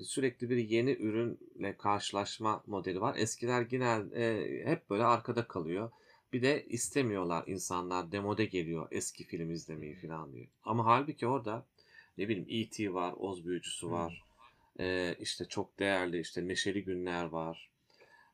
sürekli 0.00 0.50
bir 0.50 0.56
yeni 0.56 0.92
ürünle 0.92 1.76
karşılaşma 1.76 2.62
modeli 2.66 3.00
var. 3.00 3.16
Eskiler 3.18 3.62
genel 3.62 4.12
e, 4.12 4.64
hep 4.66 4.90
böyle 4.90 5.04
arkada 5.04 5.48
kalıyor. 5.48 5.90
Bir 6.32 6.42
de 6.42 6.66
istemiyorlar 6.66 7.44
insanlar 7.46 8.12
demode 8.12 8.44
geliyor 8.44 8.88
eski 8.90 9.24
film 9.24 9.50
izlemeyi 9.50 9.94
falan 9.94 10.32
diyor. 10.32 10.46
Ama 10.64 10.84
halbuki 10.84 11.26
orada 11.26 11.66
ne 12.18 12.28
bileyim 12.28 12.46
E.T. 12.48 12.94
var, 12.94 13.14
Oz 13.16 13.46
Büyücüsü 13.46 13.90
var. 13.90 14.24
E, 14.80 15.16
işte 15.20 15.44
çok 15.44 15.78
değerli 15.78 16.20
işte 16.20 16.48
Neşeli 16.48 16.84
Günler 16.84 17.24
var. 17.24 17.70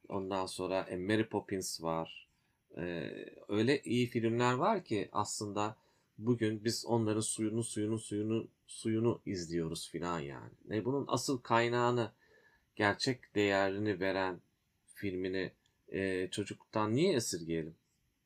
Ondan 0.09 0.47
sonra 0.47 0.81
e, 0.81 0.97
Mary 0.97 1.25
Poppins 1.25 1.83
var. 1.83 2.29
E, 2.77 3.11
öyle 3.49 3.83
iyi 3.83 4.07
filmler 4.07 4.53
var 4.53 4.85
ki 4.85 5.09
aslında 5.13 5.77
bugün 6.19 6.65
biz 6.65 6.87
onların 6.87 7.21
suyunu 7.21 7.65
suyunu 7.65 7.99
suyunu 7.99 8.49
suyunu 8.67 9.21
izliyoruz 9.27 9.91
filan 9.91 10.21
yani. 10.21 10.51
Ne 10.69 10.85
bunun 10.85 11.05
asıl 11.09 11.39
kaynağını 11.39 12.13
gerçek 12.77 13.35
değerini 13.35 14.01
veren 14.01 14.41
filmini 14.95 15.53
e, 15.89 16.29
çocuktan 16.31 16.95
niye 16.95 17.15
esirgeyelim? 17.15 17.75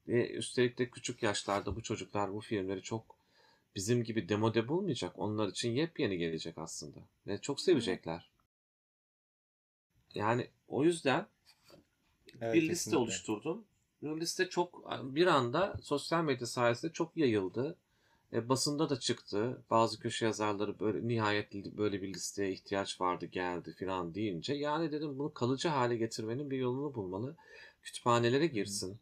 Ve 0.09 0.31
üstelik 0.33 0.79
de 0.79 0.91
küçük 0.91 1.23
yaşlarda 1.23 1.77
bu 1.77 1.83
çocuklar 1.83 2.33
bu 2.35 2.41
filmleri 2.41 2.83
çok 2.83 3.16
bizim 3.77 4.05
gibi 4.05 4.29
demode 4.29 4.69
bulmayacak. 4.69 5.19
Onlar 5.19 5.49
için 5.49 5.73
yepyeni 5.73 6.19
gelecek 6.19 6.59
aslında. 6.59 7.01
Ve 7.29 7.41
çok 7.41 7.61
sevecekler. 7.61 8.31
Yani 10.15 10.51
o 10.69 10.85
yüzden 10.85 11.27
Evet, 12.41 12.55
bir 12.55 12.69
liste 12.69 12.69
kesinlikle. 12.69 12.99
oluşturdum. 12.99 13.65
Bu 14.03 14.21
liste 14.21 14.49
çok 14.49 14.91
bir 15.03 15.27
anda 15.27 15.77
sosyal 15.83 16.25
medya 16.25 16.47
sayesinde 16.47 16.93
çok 16.93 17.17
yayıldı. 17.17 17.77
E, 18.33 18.49
basında 18.49 18.91
da 18.91 19.01
çıktı. 19.01 19.63
Bazı 19.71 20.01
köşe 20.01 20.27
yazarları 20.27 20.81
böyle 20.81 21.09
nihayet 21.09 21.55
böyle 21.55 22.03
bir 22.03 22.15
listeye 22.15 22.53
ihtiyaç 22.53 23.01
vardı 23.01 23.27
geldi 23.27 23.75
filan 23.79 24.15
deyince 24.15 24.55
yani 24.55 24.93
dedim 24.93 25.19
bunu 25.19 25.35
kalıcı 25.35 25.69
hale 25.69 25.97
getirmenin 25.97 26.51
bir 26.51 26.59
yolunu 26.59 26.95
bulmalı. 26.95 27.37
Kütüphanelere 27.83 28.47
girsin 28.47 28.99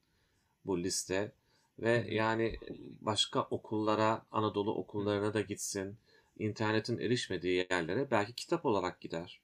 bu 0.66 0.82
liste 0.84 1.32
ve 1.78 2.06
yani 2.10 2.58
başka 3.00 3.42
okullara, 3.42 4.22
Anadolu 4.32 4.74
okullarına 4.74 5.34
da 5.34 5.40
gitsin. 5.40 5.96
İnternetin 6.38 6.98
erişmediği 6.98 7.66
yerlere 7.70 8.10
belki 8.10 8.32
kitap 8.32 8.66
olarak 8.66 9.00
gider. 9.00 9.40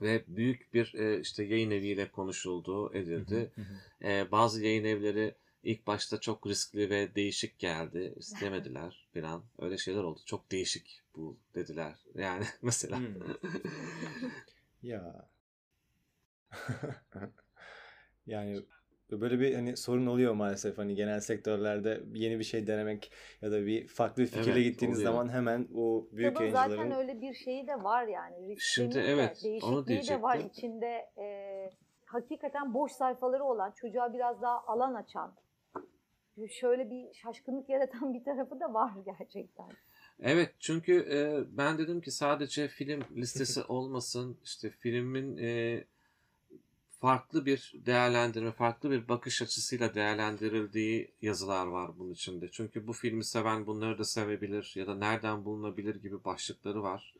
Ve 0.00 0.24
büyük 0.28 0.74
bir 0.74 0.94
e, 0.94 1.20
işte 1.20 1.44
yayın 1.44 1.70
eviyle 1.70 2.10
konuşuldu, 2.10 2.94
edildi. 2.94 3.50
E, 4.02 4.30
bazı 4.30 4.64
yayın 4.64 4.84
evleri 4.84 5.34
ilk 5.62 5.86
başta 5.86 6.20
çok 6.20 6.46
riskli 6.46 6.90
ve 6.90 7.14
değişik 7.14 7.58
geldi. 7.58 8.14
istemediler 8.16 9.06
falan. 9.14 9.42
Öyle 9.58 9.78
şeyler 9.78 10.02
oldu. 10.02 10.20
Çok 10.26 10.52
değişik 10.52 11.02
bu 11.16 11.36
dediler. 11.54 11.94
Yani 12.14 12.44
mesela. 12.62 12.98
Hmm. 12.98 13.14
Ya. 14.82 15.28
yani 18.26 18.62
böyle 19.10 19.40
bir 19.40 19.54
hani 19.54 19.76
sorun 19.76 20.06
oluyor 20.06 20.34
maalesef 20.34 20.78
hani 20.78 20.94
genel 20.94 21.20
sektörlerde 21.20 22.00
yeni 22.14 22.38
bir 22.38 22.44
şey 22.44 22.66
denemek 22.66 23.12
ya 23.42 23.50
da 23.52 23.66
bir 23.66 23.88
farklı 23.88 24.22
bir 24.22 24.26
fikirle 24.28 24.52
Evet, 24.52 24.64
gittiğiniz 24.64 24.98
oluyor. 24.98 25.12
zaman 25.12 25.28
hemen 25.28 25.68
o 25.74 26.08
büyük 26.12 26.36
Kitabın 26.36 26.54
yayıncıların 26.56 26.90
zaten 26.90 26.98
öyle 26.98 27.20
bir 27.20 27.34
şeyi 27.34 27.66
de 27.66 27.82
var 27.82 28.06
yani. 28.06 28.48
Risk 28.48 28.62
Şimdi 28.62 28.94
demeyeyim 28.94 29.18
de, 29.18 29.22
evet, 29.22 29.62
onu 29.64 29.86
değişikliği 29.86 30.14
de 30.16 30.22
var 30.22 30.34
diyecektim. 30.38 30.70
içinde. 30.70 31.06
e, 31.18 31.26
hakikaten 32.04 32.74
boş 32.74 32.92
sayfaları 32.92 33.44
olan, 33.44 33.70
çocuğa 33.70 34.14
biraz 34.14 34.42
daha 34.42 34.66
alan 34.66 34.94
açan, 34.94 35.34
şöyle 36.50 36.90
bir 36.90 37.14
şaşkınlık 37.14 37.68
yaratan 37.68 38.14
bir 38.14 38.24
tarafı 38.24 38.60
da 38.60 38.74
var 38.74 38.92
gerçekten. 39.06 39.66
Evet 40.20 40.54
çünkü 40.58 40.92
e, 41.10 41.44
ben 41.58 41.78
dedim 41.78 42.00
ki 42.00 42.10
sadece 42.10 42.68
film 42.68 43.00
listesi 43.16 43.62
olmasın 43.68 44.38
işte 44.44 44.70
filmin 44.70 45.36
e, 45.36 45.84
farklı 47.00 47.46
bir 47.46 47.72
değerlendirme, 47.74 48.52
farklı 48.52 48.90
bir 48.90 49.08
bakış 49.08 49.42
açısıyla 49.42 49.94
değerlendirildiği 49.94 51.12
yazılar 51.22 51.66
var 51.66 51.98
bunun 51.98 52.12
içinde. 52.12 52.48
Çünkü 52.50 52.86
bu 52.86 52.92
filmi 52.92 53.24
seven 53.24 53.66
bunları 53.66 53.98
da 53.98 54.04
sevebilir 54.04 54.72
ya 54.76 54.86
da 54.86 54.94
nereden 54.94 55.44
bulunabilir 55.44 55.94
gibi 55.94 56.24
başlıkları 56.24 56.82
var. 56.82 57.14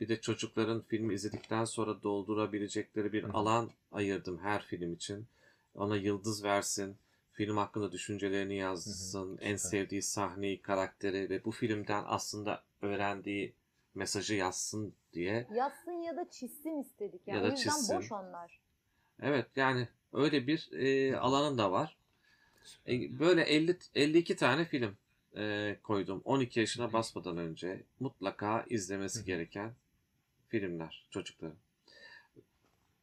Bir 0.00 0.08
de 0.08 0.20
çocukların 0.20 0.82
filmi 0.82 1.14
izledikten 1.14 1.64
sonra 1.64 2.02
doldurabilecekleri 2.02 3.12
bir 3.12 3.24
alan 3.24 3.70
ayırdım 3.92 4.38
her 4.38 4.62
film 4.62 4.92
için. 4.92 5.26
Ona 5.74 5.96
yıldız 5.96 6.44
versin, 6.44 6.96
film 7.32 7.56
hakkında 7.56 7.92
düşüncelerini 7.92 8.56
yazsın, 8.56 9.38
en 9.40 9.56
sevdiği 9.56 10.02
sahneyi, 10.02 10.62
karakteri 10.62 11.30
ve 11.30 11.44
bu 11.44 11.50
filmden 11.50 12.04
aslında 12.06 12.62
öğrendiği 12.82 13.52
mesajı 13.94 14.34
yazsın 14.34 14.94
diye. 15.12 15.46
Yazsın 15.54 15.92
ya 15.92 16.16
da 16.16 16.30
çizsin 16.30 16.80
istedik. 16.82 17.20
Yani 17.26 17.36
Ya 17.36 17.44
da 17.44 17.48
o 17.48 17.50
yüzden 17.50 17.70
çizsin. 17.70 17.96
boş 17.96 18.12
onlar. 18.12 18.60
Evet 19.22 19.46
yani 19.56 19.88
öyle 20.12 20.46
bir 20.46 20.68
e, 20.72 21.16
alanın 21.16 21.58
da 21.58 21.72
var. 21.72 21.96
E, 22.88 23.18
böyle 23.18 23.42
50 23.42 23.78
52 23.94 24.36
tane 24.36 24.64
film 24.64 24.96
e, 25.36 25.76
koydum. 25.82 26.22
12 26.24 26.60
yaşına 26.60 26.92
basmadan 26.92 27.36
önce 27.36 27.82
mutlaka 28.00 28.64
izlemesi 28.70 29.24
gereken 29.24 29.72
filmler 30.48 31.06
çocukların. 31.10 31.56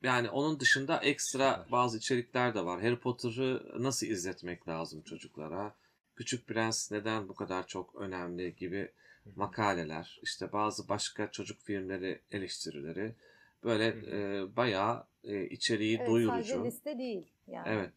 Yani 0.03 0.29
onun 0.29 0.59
dışında 0.59 0.97
ekstra 0.97 1.65
bazı 1.71 1.97
içerikler 1.97 2.55
de 2.55 2.65
var. 2.65 2.81
Harry 2.81 2.99
Potter'ı 2.99 3.83
nasıl 3.83 4.07
izletmek 4.07 4.67
lazım 4.67 5.01
çocuklara? 5.01 5.75
Küçük 6.15 6.47
Prens 6.47 6.91
neden 6.91 7.29
bu 7.29 7.35
kadar 7.35 7.67
çok 7.67 7.95
önemli 7.95 8.55
gibi 8.55 8.91
makaleler, 9.35 10.19
işte 10.23 10.51
bazı 10.51 10.89
başka 10.89 11.31
çocuk 11.31 11.61
filmleri 11.61 12.21
eleştirileri 12.31 13.15
böyle 13.63 13.87
e, 13.87 14.45
bayağı 14.55 15.03
e, 15.23 15.45
içeriği 15.45 15.97
Evet, 15.97 16.07
doyurucu. 16.07 16.49
sadece 16.49 16.63
liste 16.63 16.97
değil. 16.97 17.27
Yani. 17.47 17.67
Evet. 17.69 17.89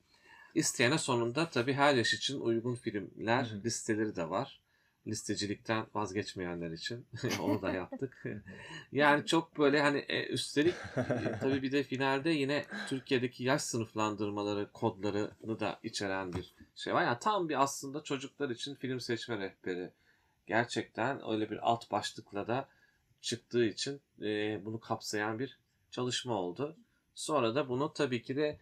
İsteyene 0.54 0.98
sonunda 0.98 1.48
tabii 1.50 1.72
her 1.72 1.94
yaş 1.94 2.14
için 2.14 2.40
uygun 2.40 2.74
filmler 2.74 3.44
Hı 3.44 3.54
hı. 3.56 3.62
listeleri 3.64 4.16
de 4.16 4.30
var. 4.30 4.60
Listecilikten 5.06 5.86
vazgeçmeyenler 5.94 6.70
için 6.70 7.06
onu 7.42 7.62
da 7.62 7.72
yaptık. 7.72 8.24
yani 8.92 9.26
çok 9.26 9.58
böyle 9.58 9.80
hani 9.80 9.98
e, 9.98 10.26
üstelik 10.26 10.74
e, 10.96 11.38
tabii 11.40 11.62
bir 11.62 11.72
de 11.72 11.82
finalde 11.82 12.30
yine 12.30 12.64
Türkiye'deki 12.88 13.44
yaş 13.44 13.62
sınıflandırmaları 13.62 14.72
kodlarını 14.72 15.60
da 15.60 15.78
içeren 15.82 16.32
bir 16.32 16.54
şey 16.74 16.94
var. 16.94 17.02
Yani 17.02 17.18
tam 17.20 17.48
bir 17.48 17.62
aslında 17.62 18.02
çocuklar 18.02 18.50
için 18.50 18.74
film 18.74 19.00
seçme 19.00 19.38
rehberi. 19.38 19.90
Gerçekten 20.46 21.30
öyle 21.30 21.50
bir 21.50 21.70
alt 21.70 21.90
başlıkla 21.90 22.46
da 22.46 22.68
çıktığı 23.20 23.64
için 23.64 24.00
e, 24.22 24.60
bunu 24.64 24.80
kapsayan 24.80 25.38
bir 25.38 25.58
çalışma 25.90 26.34
oldu. 26.34 26.76
Sonra 27.14 27.54
da 27.54 27.68
bunu 27.68 27.92
tabii 27.92 28.22
ki 28.22 28.36
de 28.36 28.58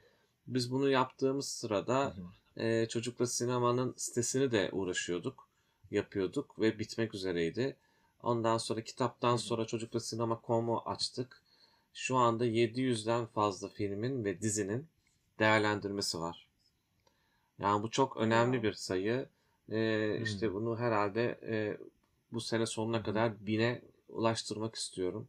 biz 0.46 0.70
bunu 0.72 0.90
yaptığımız 0.90 1.48
sırada 1.48 2.14
e, 2.56 2.86
Çocukla 2.88 3.26
Sinema'nın 3.26 3.94
sitesini 3.96 4.52
de 4.52 4.68
uğraşıyorduk, 4.72 5.48
yapıyorduk 5.90 6.60
ve 6.60 6.78
bitmek 6.78 7.14
üzereydi. 7.14 7.76
Ondan 8.22 8.58
sonra 8.58 8.80
kitaptan 8.80 9.36
sonra 9.36 9.64
Çocukla 9.64 10.00
Sinema.com'u 10.00 10.82
açtık. 10.86 11.42
Şu 11.94 12.16
anda 12.16 12.46
700'den 12.46 13.26
fazla 13.26 13.68
filmin 13.68 14.24
ve 14.24 14.40
dizinin 14.40 14.86
değerlendirmesi 15.38 16.20
var. 16.20 16.46
Yani 17.58 17.82
bu 17.82 17.90
çok 17.90 18.16
önemli 18.16 18.62
bir 18.62 18.72
sayı. 18.72 19.26
E, 19.68 20.20
işte 20.22 20.54
bunu 20.54 20.78
herhalde 20.78 21.38
e, 21.42 21.78
bu 22.32 22.40
sene 22.40 22.66
sonuna 22.66 23.02
kadar 23.02 23.46
bine 23.46 23.82
ulaştırmak 24.14 24.74
istiyorum. 24.74 25.29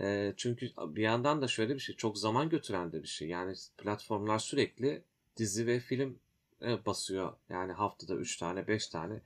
E, 0.00 0.34
çünkü 0.36 0.70
bir 0.78 1.02
yandan 1.02 1.42
da 1.42 1.48
şöyle 1.48 1.74
bir 1.74 1.80
şey, 1.80 1.96
çok 1.96 2.18
zaman 2.18 2.48
götüren 2.48 2.92
de 2.92 3.02
bir 3.02 3.08
şey. 3.08 3.28
Yani 3.28 3.54
platformlar 3.78 4.38
sürekli 4.38 5.02
dizi 5.36 5.66
ve 5.66 5.80
film 5.80 6.18
e, 6.62 6.86
basıyor. 6.86 7.32
Yani 7.48 7.72
haftada 7.72 8.14
3 8.14 8.36
tane, 8.36 8.68
5 8.68 8.88
tane. 8.88 9.20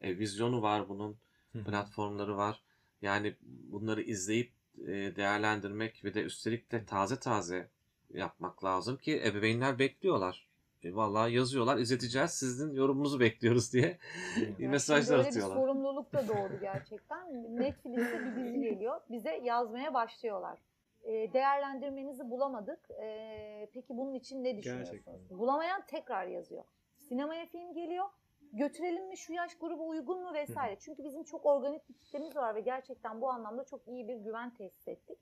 E, 0.00 0.18
vizyonu 0.18 0.62
var 0.62 0.88
bunun, 0.88 1.16
platformları 1.64 2.36
var. 2.36 2.62
Yani 3.02 3.34
bunları 3.42 4.02
izleyip 4.02 4.52
e, 4.78 4.92
değerlendirmek 5.16 6.04
ve 6.04 6.14
de 6.14 6.22
üstelik 6.22 6.72
de 6.72 6.84
taze 6.84 7.18
taze 7.18 7.68
yapmak 8.14 8.64
lazım 8.64 8.96
ki 8.96 9.22
ebeveynler 9.24 9.78
bekliyorlar. 9.78 10.46
E, 10.84 10.94
vallahi 10.94 11.32
yazıyorlar, 11.34 11.76
izleteceğiz, 11.76 12.30
sizin 12.30 12.74
yorumunuzu 12.74 13.20
bekliyoruz 13.20 13.72
diye 13.72 13.98
Yani 14.36 14.68
mesajlar 14.68 15.04
şimdi 15.04 15.18
öyle 15.18 15.28
atıyorlar. 15.28 15.56
bir 15.56 15.60
sorumluluk 15.62 16.12
da 16.12 16.28
doğdu 16.28 16.52
gerçekten. 16.60 17.32
Netflix'te 17.60 18.20
bir 18.24 18.36
dizi 18.36 18.60
geliyor. 18.60 19.00
Bize 19.10 19.40
yazmaya 19.44 19.94
başlıyorlar. 19.94 20.58
Ee, 21.04 21.32
değerlendirmenizi 21.32 22.30
bulamadık. 22.30 22.90
Ee, 23.02 23.68
peki 23.74 23.96
bunun 23.96 24.14
için 24.14 24.44
ne 24.44 24.56
düşünüyorsunuz? 24.58 25.04
Gerçekten. 25.06 25.38
Bulamayan 25.38 25.82
tekrar 25.86 26.26
yazıyor. 26.26 26.64
Sinemaya 26.96 27.46
film 27.46 27.74
geliyor. 27.74 28.04
götürelim 28.52 29.08
mi 29.08 29.16
şu 29.16 29.32
yaş 29.32 29.58
grubu 29.58 29.88
uygun 29.88 30.22
mu 30.22 30.34
vesaire. 30.34 30.76
Çünkü 30.80 31.04
bizim 31.04 31.24
çok 31.24 31.46
organik 31.46 31.88
bir 31.88 31.94
kitlemiz 31.94 32.36
var 32.36 32.54
ve 32.54 32.60
gerçekten 32.60 33.20
bu 33.20 33.30
anlamda 33.30 33.64
çok 33.64 33.88
iyi 33.88 34.08
bir 34.08 34.16
güven 34.16 34.54
tesis 34.54 34.88
ettik. 34.88 35.18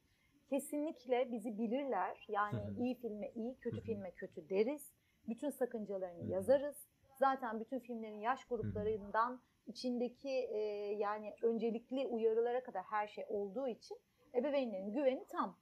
Kesinlikle 0.50 1.32
bizi 1.32 1.58
bilirler. 1.58 2.26
Yani 2.28 2.60
iyi 2.78 2.94
filme 2.94 3.30
iyi, 3.34 3.54
kötü 3.54 3.80
filme 3.80 4.10
kötü 4.10 4.48
deriz. 4.48 4.92
Bütün 5.28 5.50
sakıncalarını 5.50 6.24
yazarız. 6.24 6.88
Zaten 7.18 7.60
bütün 7.60 7.78
filmlerin 7.78 8.20
yaş 8.20 8.44
gruplarından 8.44 9.40
içindeki 9.66 10.30
e, 10.30 10.58
yani 10.98 11.34
öncelikli 11.42 12.06
uyarılara 12.06 12.62
kadar 12.62 12.82
her 12.82 13.08
şey 13.08 13.24
olduğu 13.28 13.68
için 13.68 13.98
ebeveynlerin 14.34 14.92
güveni 14.92 15.26
tam. 15.26 15.56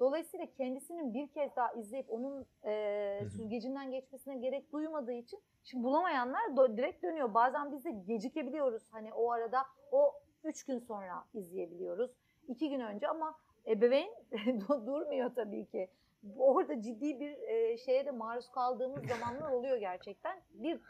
Dolayısıyla 0.00 0.46
kendisinin 0.46 1.14
bir 1.14 1.28
kez 1.28 1.56
daha 1.56 1.72
izleyip 1.72 2.10
onun 2.10 2.46
e, 2.64 3.20
süzgecinden 3.36 3.90
geçmesine 3.90 4.36
gerek 4.36 4.72
duymadığı 4.72 5.12
için 5.12 5.40
şimdi 5.64 5.84
bulamayanlar 5.84 6.42
do- 6.42 6.76
direkt 6.76 7.02
dönüyor. 7.02 7.34
Bazen 7.34 7.72
biz 7.72 7.84
de 7.84 7.90
gecikebiliyoruz. 7.90 8.82
Hani 8.92 9.12
o 9.14 9.30
arada 9.30 9.62
o 9.92 10.14
üç 10.44 10.64
gün 10.64 10.78
sonra 10.78 11.24
izleyebiliyoruz. 11.34 12.10
iki 12.48 12.70
gün 12.70 12.80
önce 12.80 13.08
ama 13.08 13.34
ebeveyn 13.68 14.10
durmuyor 14.68 15.34
tabii 15.34 15.66
ki. 15.66 15.90
Orada 16.38 16.82
ciddi 16.82 17.20
bir 17.20 17.38
e, 17.38 17.76
şeye 17.76 18.06
de 18.06 18.10
maruz 18.10 18.50
kaldığımız 18.50 19.06
zamanlar 19.08 19.50
oluyor 19.50 19.76
gerçekten. 19.76 20.40
Bir 20.50 20.80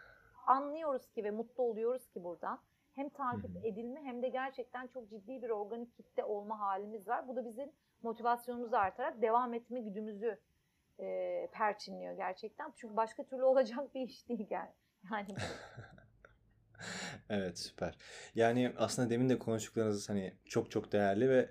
anlıyoruz 0.47 1.11
ki 1.11 1.25
ve 1.25 1.31
mutlu 1.31 1.63
oluyoruz 1.63 2.09
ki 2.09 2.25
buradan. 2.25 2.61
Hem 2.95 3.09
takip 3.09 3.65
edilme 3.65 4.01
hem 4.03 4.23
de 4.23 4.29
gerçekten 4.29 4.87
çok 4.87 5.11
ciddi 5.11 5.43
bir 5.43 5.51
organik 5.51 5.97
kitle 5.97 6.25
olma 6.25 6.61
halimiz 6.61 7.09
var. 7.09 7.29
Bu 7.29 7.37
da 7.37 7.45
bizim 7.45 7.73
motivasyonumuzu 8.03 8.77
artarak 8.77 9.23
devam 9.23 9.55
etme 9.55 9.81
güdümüzü 9.81 10.39
e, 11.01 11.49
perçinliyor 11.53 12.17
gerçekten. 12.17 12.73
Çünkü 12.77 12.97
başka 12.97 13.25
türlü 13.25 13.45
olacak 13.53 13.95
bir 13.95 14.01
iş 14.01 14.29
değil 14.29 14.47
yani. 14.51 14.71
yani 15.13 15.27
Evet 17.31 17.59
süper. 17.59 17.99
Yani 18.35 18.73
aslında 18.77 19.11
demin 19.11 19.29
de 19.29 19.39
konuştuklarınız 19.39 20.09
hani 20.09 20.35
çok 20.45 20.71
çok 20.71 20.93
değerli 20.93 21.29
ve 21.29 21.51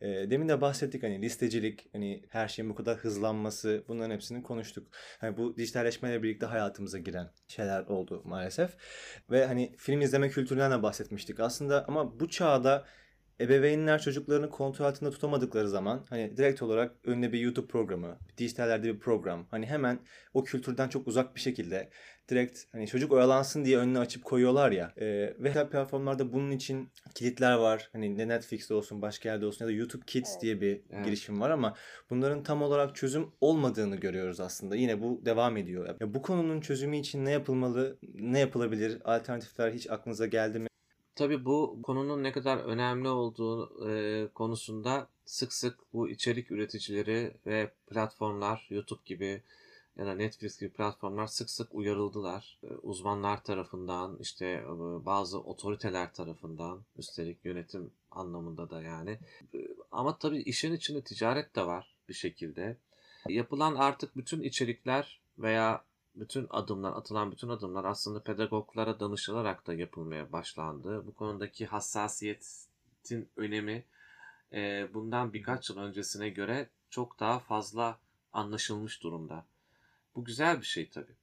e, 0.00 0.30
demin 0.30 0.48
de 0.48 0.60
bahsettik 0.60 1.02
hani 1.02 1.22
listecilik, 1.22 1.88
hani 1.92 2.22
her 2.28 2.48
şeyin 2.48 2.70
bu 2.70 2.74
kadar 2.74 2.96
hızlanması 2.98 3.84
bunların 3.88 4.14
hepsini 4.14 4.42
konuştuk. 4.42 4.88
Hani 5.20 5.36
bu 5.36 5.56
dijitalleşmeyle 5.56 6.22
birlikte 6.22 6.46
hayatımıza 6.46 6.98
giren 6.98 7.30
şeyler 7.48 7.82
oldu 7.82 8.22
maalesef. 8.24 8.76
Ve 9.30 9.46
hani 9.46 9.74
film 9.78 10.00
izleme 10.00 10.28
kültüründen 10.28 10.72
de 10.72 10.82
bahsetmiştik 10.82 11.40
aslında 11.40 11.84
ama 11.88 12.20
bu 12.20 12.28
çağda 12.28 12.84
ebeveynler 13.40 14.00
çocuklarını 14.02 14.50
kontrol 14.50 14.86
altında 14.86 15.10
tutamadıkları 15.10 15.68
zaman 15.68 16.06
hani 16.10 16.36
direkt 16.36 16.62
olarak 16.62 16.94
önüne 17.04 17.32
bir 17.32 17.38
YouTube 17.38 17.66
programı, 17.66 18.18
dijitallerde 18.38 18.94
bir 18.94 18.98
program 18.98 19.46
hani 19.50 19.66
hemen 19.66 19.98
o 20.34 20.44
kültürden 20.44 20.88
çok 20.88 21.08
uzak 21.08 21.34
bir 21.36 21.40
şekilde 21.40 21.90
direkt 22.28 22.60
hani 22.72 22.86
çocuk 22.86 23.12
oyalansın 23.12 23.64
diye 23.64 23.78
önüne 23.78 23.98
açıp 23.98 24.24
koyuyorlar 24.24 24.72
ya. 24.72 24.92
E, 24.96 25.06
ve 25.38 25.68
platformlarda 25.70 26.32
bunun 26.32 26.50
için 26.50 26.88
kilitler 27.14 27.52
var. 27.54 27.88
Hani 27.92 28.18
ne 28.18 28.28
Netflix'te 28.28 28.74
olsun 28.74 29.02
başka 29.02 29.28
yerde 29.28 29.46
olsun 29.46 29.64
ya 29.64 29.68
da 29.68 29.72
YouTube 29.72 30.04
Kids 30.06 30.40
diye 30.40 30.60
bir 30.60 30.80
Evet. 30.90 31.04
girişim 31.04 31.40
var 31.40 31.50
ama 31.50 31.74
bunların 32.10 32.42
tam 32.42 32.62
olarak 32.62 32.96
çözüm 32.96 33.26
olmadığını 33.40 33.96
görüyoruz 33.96 34.40
aslında. 34.40 34.76
Yine 34.76 35.00
bu 35.02 35.22
devam 35.24 35.56
ediyor. 35.56 35.96
Ya 36.00 36.14
bu 36.14 36.22
konunun 36.22 36.60
çözümü 36.60 36.96
için 36.96 37.24
ne 37.24 37.30
yapılmalı, 37.30 37.98
ne 38.14 38.38
yapılabilir? 38.38 38.98
Alternatifler 39.04 39.72
hiç 39.72 39.90
aklınıza 39.90 40.26
geldi 40.26 40.58
mi? 40.58 40.68
Tabii 41.14 41.44
bu 41.44 41.78
konunun 41.82 42.22
ne 42.22 42.32
kadar 42.32 42.58
önemli 42.58 43.08
olduğu 43.08 43.88
e, 43.90 44.28
konusunda 44.34 45.08
sık 45.24 45.52
sık 45.52 45.78
bu 45.92 46.08
içerik 46.08 46.50
üreticileri 46.50 47.34
ve 47.46 47.70
platformlar, 47.86 48.66
YouTube 48.70 49.00
gibi 49.04 49.42
ya 49.96 50.06
da 50.06 50.14
Netflix 50.14 50.60
gibi 50.60 50.70
platformlar 50.70 51.26
sık 51.26 51.50
sık 51.50 51.74
uyarıldılar. 51.74 52.58
Uzmanlar 52.82 53.44
tarafından, 53.44 54.16
işte 54.20 54.64
bazı 55.06 55.40
otoriteler 55.40 56.12
tarafından, 56.12 56.80
üstelik 56.96 57.44
yönetim 57.44 57.90
anlamında 58.10 58.70
da 58.70 58.82
yani. 58.82 59.18
Ama 59.92 60.18
tabii 60.18 60.38
işin 60.38 60.72
içinde 60.72 61.02
ticaret 61.02 61.56
de 61.56 61.66
var 61.66 61.94
bir 62.08 62.14
şekilde. 62.14 62.76
Yapılan 63.28 63.74
artık 63.74 64.16
bütün 64.16 64.42
içerikler 64.42 65.20
veya 65.38 65.84
bütün 66.14 66.46
adımlar, 66.50 66.92
atılan 66.92 67.32
bütün 67.32 67.48
adımlar 67.48 67.84
aslında 67.84 68.22
pedagoglara 68.22 69.00
danışılarak 69.00 69.66
da 69.66 69.74
yapılmaya 69.74 70.32
başlandı. 70.32 71.06
Bu 71.06 71.14
konudaki 71.14 71.66
hassasiyetin 71.66 73.28
önemi 73.36 73.84
e, 74.52 74.88
bundan 74.94 75.32
birkaç 75.32 75.70
yıl 75.70 75.78
öncesine 75.78 76.28
göre 76.28 76.68
çok 76.90 77.20
daha 77.20 77.38
fazla 77.38 77.98
anlaşılmış 78.32 79.02
durumda. 79.02 79.44
Bu 80.16 80.24
güzel 80.24 80.60
bir 80.60 80.66
şey 80.66 80.90
tabii. 80.90 81.16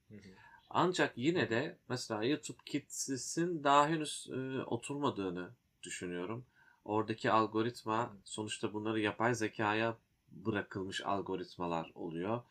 Ancak 0.70 1.18
yine 1.18 1.50
de 1.50 1.76
mesela 1.88 2.24
YouTube 2.24 2.58
Kids'in 2.66 3.64
daha 3.64 3.88
henüz 3.88 4.28
e, 4.32 4.62
oturmadığını 4.62 5.50
düşünüyorum. 5.82 6.44
Oradaki 6.84 7.30
algoritma 7.30 8.16
sonuçta 8.24 8.72
bunları 8.72 9.00
yapay 9.00 9.34
zekaya 9.34 9.96
bırakılmış 10.32 11.00
algoritmalar 11.04 11.92
oluyor. 11.94 12.42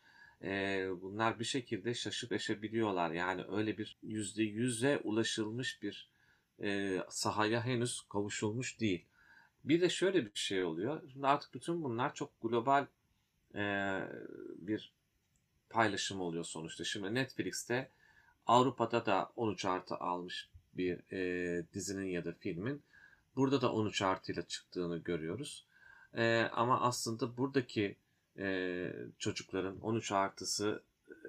E, 0.42 0.88
bunlar 1.02 1.38
bir 1.40 1.44
şekilde 1.44 1.94
şaşıp 1.94 2.32
eşebiliyorlar. 2.32 3.10
Yani 3.10 3.44
öyle 3.48 3.78
bir 3.78 3.98
yüzde 4.02 4.42
yüze 4.42 5.00
ulaşılmış 5.04 5.82
bir 5.82 6.08
e, 6.62 6.98
sahaya 7.08 7.64
henüz 7.64 8.00
kavuşulmuş 8.00 8.80
değil. 8.80 9.04
Bir 9.64 9.80
de 9.80 9.88
şöyle 9.88 10.24
bir 10.24 10.30
şey 10.34 10.64
oluyor. 10.64 11.02
Şimdi 11.12 11.26
artık 11.26 11.54
bütün 11.54 11.82
bunlar 11.82 12.14
çok 12.14 12.42
global 12.42 12.86
e, 13.54 13.62
bir 14.58 14.92
paylaşım 15.70 16.20
oluyor 16.20 16.44
sonuçta. 16.44 16.84
Şimdi 16.84 17.14
Netflix'te 17.14 17.90
Avrupa'da 18.46 19.06
da 19.06 19.32
13 19.36 19.64
artı 19.64 19.94
almış 19.96 20.48
bir 20.74 21.12
e, 21.12 21.64
dizinin 21.74 22.06
ya 22.06 22.24
da 22.24 22.32
filmin. 22.32 22.82
Burada 23.36 23.60
da 23.60 23.72
13 23.72 24.02
artıyla 24.02 24.42
çıktığını 24.42 24.98
görüyoruz. 24.98 25.66
E, 26.14 26.48
ama 26.52 26.80
aslında 26.80 27.36
buradaki 27.36 27.96
e, 28.38 28.92
çocukların 29.18 29.80
13 29.80 30.12
artısı 30.12 30.82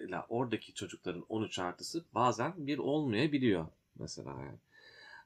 ile 0.07 0.19
oradaki 0.29 0.73
çocukların 0.73 1.25
13 1.29 1.59
artısı 1.59 2.03
bazen 2.15 2.53
bir 2.57 2.77
olmayabiliyor 2.77 3.65
mesela 3.99 4.29
yani. 4.29 4.57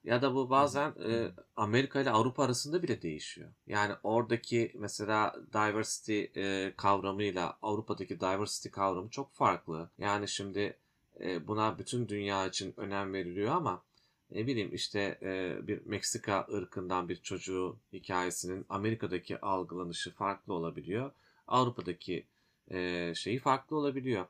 Ya 0.04 0.22
da 0.22 0.36
bu 0.36 0.50
bazen 0.50 0.90
e, 0.90 1.32
Amerika 1.56 2.02
ile 2.02 2.12
Avrupa 2.12 2.44
arasında 2.44 2.84
bile 2.84 3.02
değişiyor. 3.02 3.50
Yani 3.68 3.94
oradaki 4.04 4.72
mesela 4.76 5.36
diversity 5.54 6.24
e, 6.36 6.74
kavramıyla 6.78 7.58
Avrupa'daki 7.62 8.20
diversity 8.20 8.70
kavramı 8.70 9.10
çok 9.10 9.34
farklı. 9.34 9.90
Yani 9.98 10.28
şimdi 10.28 10.78
e, 11.20 11.48
buna 11.48 11.80
bütün 11.80 12.08
dünya 12.08 12.48
için 12.48 12.74
önem 12.78 13.14
veriliyor 13.14 13.56
ama 13.56 13.84
ne 14.32 14.48
bileyim 14.48 14.74
işte 14.74 15.20
e, 15.22 15.58
bir 15.68 15.86
Meksika 15.86 16.48
ırkından 16.54 17.10
bir 17.10 17.16
çocuğu 17.16 17.78
hikayesinin 17.94 18.66
Amerika'daki 18.70 19.42
algılanışı 19.42 20.14
farklı 20.14 20.54
olabiliyor. 20.54 21.12
Avrupa'daki 21.48 22.26
e, 22.72 23.14
şeyi 23.16 23.40
farklı 23.40 23.78
olabiliyor. 23.78 24.26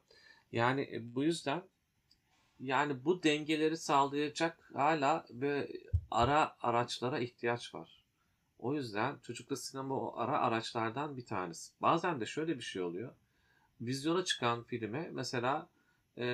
Yani 0.51 0.81
e, 0.81 1.15
bu 1.15 1.23
yüzden 1.23 1.63
yani 2.59 3.05
bu 3.05 3.23
dengeleri 3.23 3.77
sağlayacak 3.77 4.71
hala 4.73 5.25
ve 5.29 5.71
ara 6.11 6.55
araçlara 6.61 7.19
ihtiyaç 7.19 7.75
var. 7.75 8.03
O 8.59 8.73
yüzden 8.73 9.17
çocukta 9.23 9.55
sinema 9.55 9.95
o 9.95 10.17
ara 10.17 10.39
araçlardan 10.39 11.17
bir 11.17 11.25
tanesi. 11.25 11.73
Bazen 11.81 12.21
de 12.21 12.25
şöyle 12.25 12.57
bir 12.57 12.63
şey 12.63 12.81
oluyor. 12.81 13.13
Vizyona 13.81 14.25
çıkan 14.25 14.63
filme 14.63 15.09
mesela 15.13 15.69
e, 16.17 16.25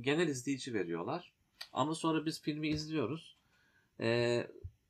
genel 0.00 0.28
izleyici 0.28 0.74
veriyorlar. 0.74 1.32
Ama 1.72 1.94
sonra 1.94 2.26
biz 2.26 2.42
filmi 2.42 2.68
izliyoruz. 2.68 3.36
E, 4.00 4.46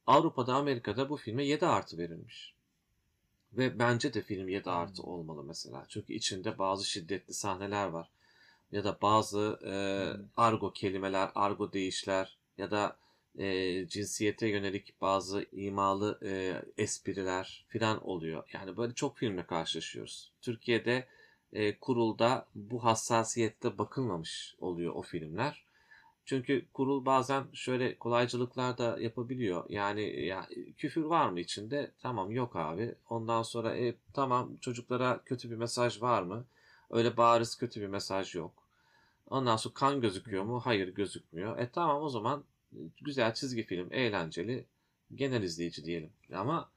Avrupa'da, 0.07 0.55
Amerika'da 0.55 1.09
bu 1.09 1.17
filme 1.17 1.45
7 1.45 1.67
artı 1.67 1.99
verilmiş. 1.99 2.54
Ve 3.57 3.79
bence 3.79 4.15
de 4.15 4.23
film 4.23 4.49
7 4.49 4.71
artı 4.71 5.03
olmalı 5.03 5.45
mesela. 5.45 5.85
Çünkü 5.89 6.13
içinde 6.13 6.59
bazı 6.59 6.85
şiddetli 6.85 7.35
sahneler 7.35 7.87
var. 7.87 8.09
Ya 8.73 8.85
da 8.85 8.99
bazı 9.03 9.59
e, 9.67 9.75
argo 10.37 10.73
kelimeler, 10.73 11.31
argo 11.35 11.73
deyişler 11.73 12.37
ya 12.59 12.71
da 12.71 12.97
e, 13.39 13.89
cinsiyete 13.89 14.49
yönelik 14.49 15.01
bazı 15.01 15.47
imalı 15.53 16.19
e, 16.23 16.63
espriler 16.79 17.65
filan 17.69 18.09
oluyor. 18.09 18.45
Yani 18.53 18.77
böyle 18.77 18.95
çok 18.95 19.17
filmle 19.17 19.47
karşılaşıyoruz. 19.47 20.33
Türkiye'de 20.43 21.07
e, 21.53 21.79
kurulda 21.79 22.47
bu 22.55 22.85
hassasiyette 22.85 23.79
bakılmamış 23.79 24.55
oluyor 24.59 24.95
o 24.95 25.03
filmler. 25.03 25.65
Çünkü 26.25 26.67
kurul 26.73 27.05
bazen 27.05 27.45
şöyle 27.53 27.99
kolaycılıklar 27.99 28.79
da 28.79 29.01
yapabiliyor. 29.01 29.65
Yani 29.69 30.27
ya 30.27 30.49
küfür 30.77 31.03
var 31.05 31.29
mı 31.29 31.41
içinde? 31.41 31.91
Tamam 31.99 32.31
yok 32.31 32.57
abi. 32.57 32.95
Ondan 33.11 33.43
sonra 33.43 33.77
e, 33.77 33.95
tamam 34.13 34.57
çocuklara 34.61 35.21
kötü 35.25 35.51
bir 35.51 35.57
mesaj 35.57 36.03
var 36.03 36.23
mı? 36.23 36.45
Öyle 36.91 37.17
bariz 37.17 37.57
kötü 37.57 37.81
bir 37.81 37.87
mesaj 37.87 38.35
yok. 38.35 38.53
Ondan 39.31 39.57
sonra 39.57 39.75
kan 39.75 40.01
gözüküyor 40.01 40.45
mu? 40.45 40.61
Hayır 40.65 40.89
gözükmüyor. 40.89 41.59
E 41.59 41.71
tamam 41.71 42.03
o 42.03 42.09
zaman 42.09 42.45
güzel 43.01 43.35
çizgi 43.35 43.63
film, 43.63 43.93
eğlenceli, 43.93 44.65
genel 45.15 45.43
izleyici 45.43 45.85
diyelim. 45.85 46.11
Ama 46.35 46.71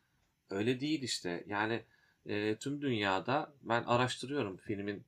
öyle 0.50 0.80
değil 0.80 1.04
işte. 1.04 1.44
Yani 1.48 1.84
e, 2.26 2.56
tüm 2.56 2.82
dünyada 2.82 3.54
ben 3.64 3.84
araştırıyorum 3.84 4.58
filmin 4.58 5.04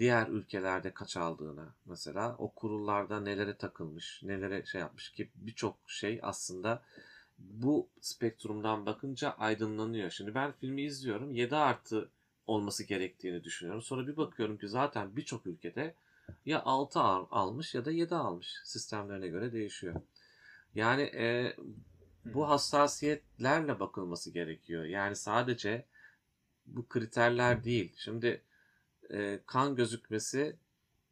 diğer 0.00 0.28
ülkelerde 0.28 0.94
kaç 0.94 1.16
aldığına 1.16 1.74
mesela 1.86 2.36
o 2.38 2.50
kurullarda 2.54 3.20
nelere 3.20 3.56
takılmış, 3.56 4.22
nelere 4.22 4.66
şey 4.66 4.80
yapmış 4.80 5.12
ki 5.12 5.30
birçok 5.34 5.76
şey 5.86 6.20
aslında 6.22 6.82
bu 7.38 7.88
spektrumdan 8.00 8.86
bakınca 8.86 9.30
aydınlanıyor. 9.30 10.10
Şimdi 10.10 10.34
ben 10.34 10.52
filmi 10.52 10.82
izliyorum 10.82 11.34
7 11.34 11.56
artı 11.56 12.08
olması 12.46 12.84
gerektiğini 12.84 13.44
düşünüyorum. 13.44 13.82
Sonra 13.82 14.06
bir 14.06 14.16
bakıyorum 14.16 14.58
ki 14.58 14.68
zaten 14.68 15.16
birçok 15.16 15.46
ülkede 15.46 15.94
ya 16.46 16.62
6 16.62 17.00
al- 17.00 17.26
almış 17.30 17.74
ya 17.74 17.84
da 17.84 17.90
7 17.90 18.14
almış. 18.14 18.54
Sistemlerine 18.64 19.28
göre 19.28 19.52
değişiyor. 19.52 20.00
Yani 20.74 21.02
e, 21.02 21.56
bu 22.24 22.48
hassasiyetlerle 22.48 23.80
bakılması 23.80 24.30
gerekiyor. 24.30 24.84
Yani 24.84 25.16
sadece 25.16 25.84
bu 26.66 26.88
kriterler 26.88 27.64
değil. 27.64 27.92
Şimdi 27.96 28.42
e, 29.12 29.40
kan 29.46 29.76
gözükmesi 29.76 30.56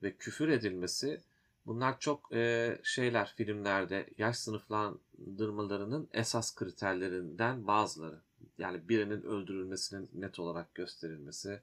ve 0.03 0.17
küfür 0.17 0.49
edilmesi 0.49 1.21
bunlar 1.67 2.01
çok 2.01 2.33
e, 2.33 2.79
şeyler 2.83 3.35
filmlerde 3.37 4.07
yaş 4.19 4.37
sınıflandırmalarının 4.37 6.09
esas 6.13 6.55
kriterlerinden 6.55 7.67
bazıları. 7.67 8.21
Yani 8.59 8.89
birinin 8.89 9.23
öldürülmesinin 9.23 10.11
net 10.15 10.39
olarak 10.39 10.75
gösterilmesi 10.75 11.61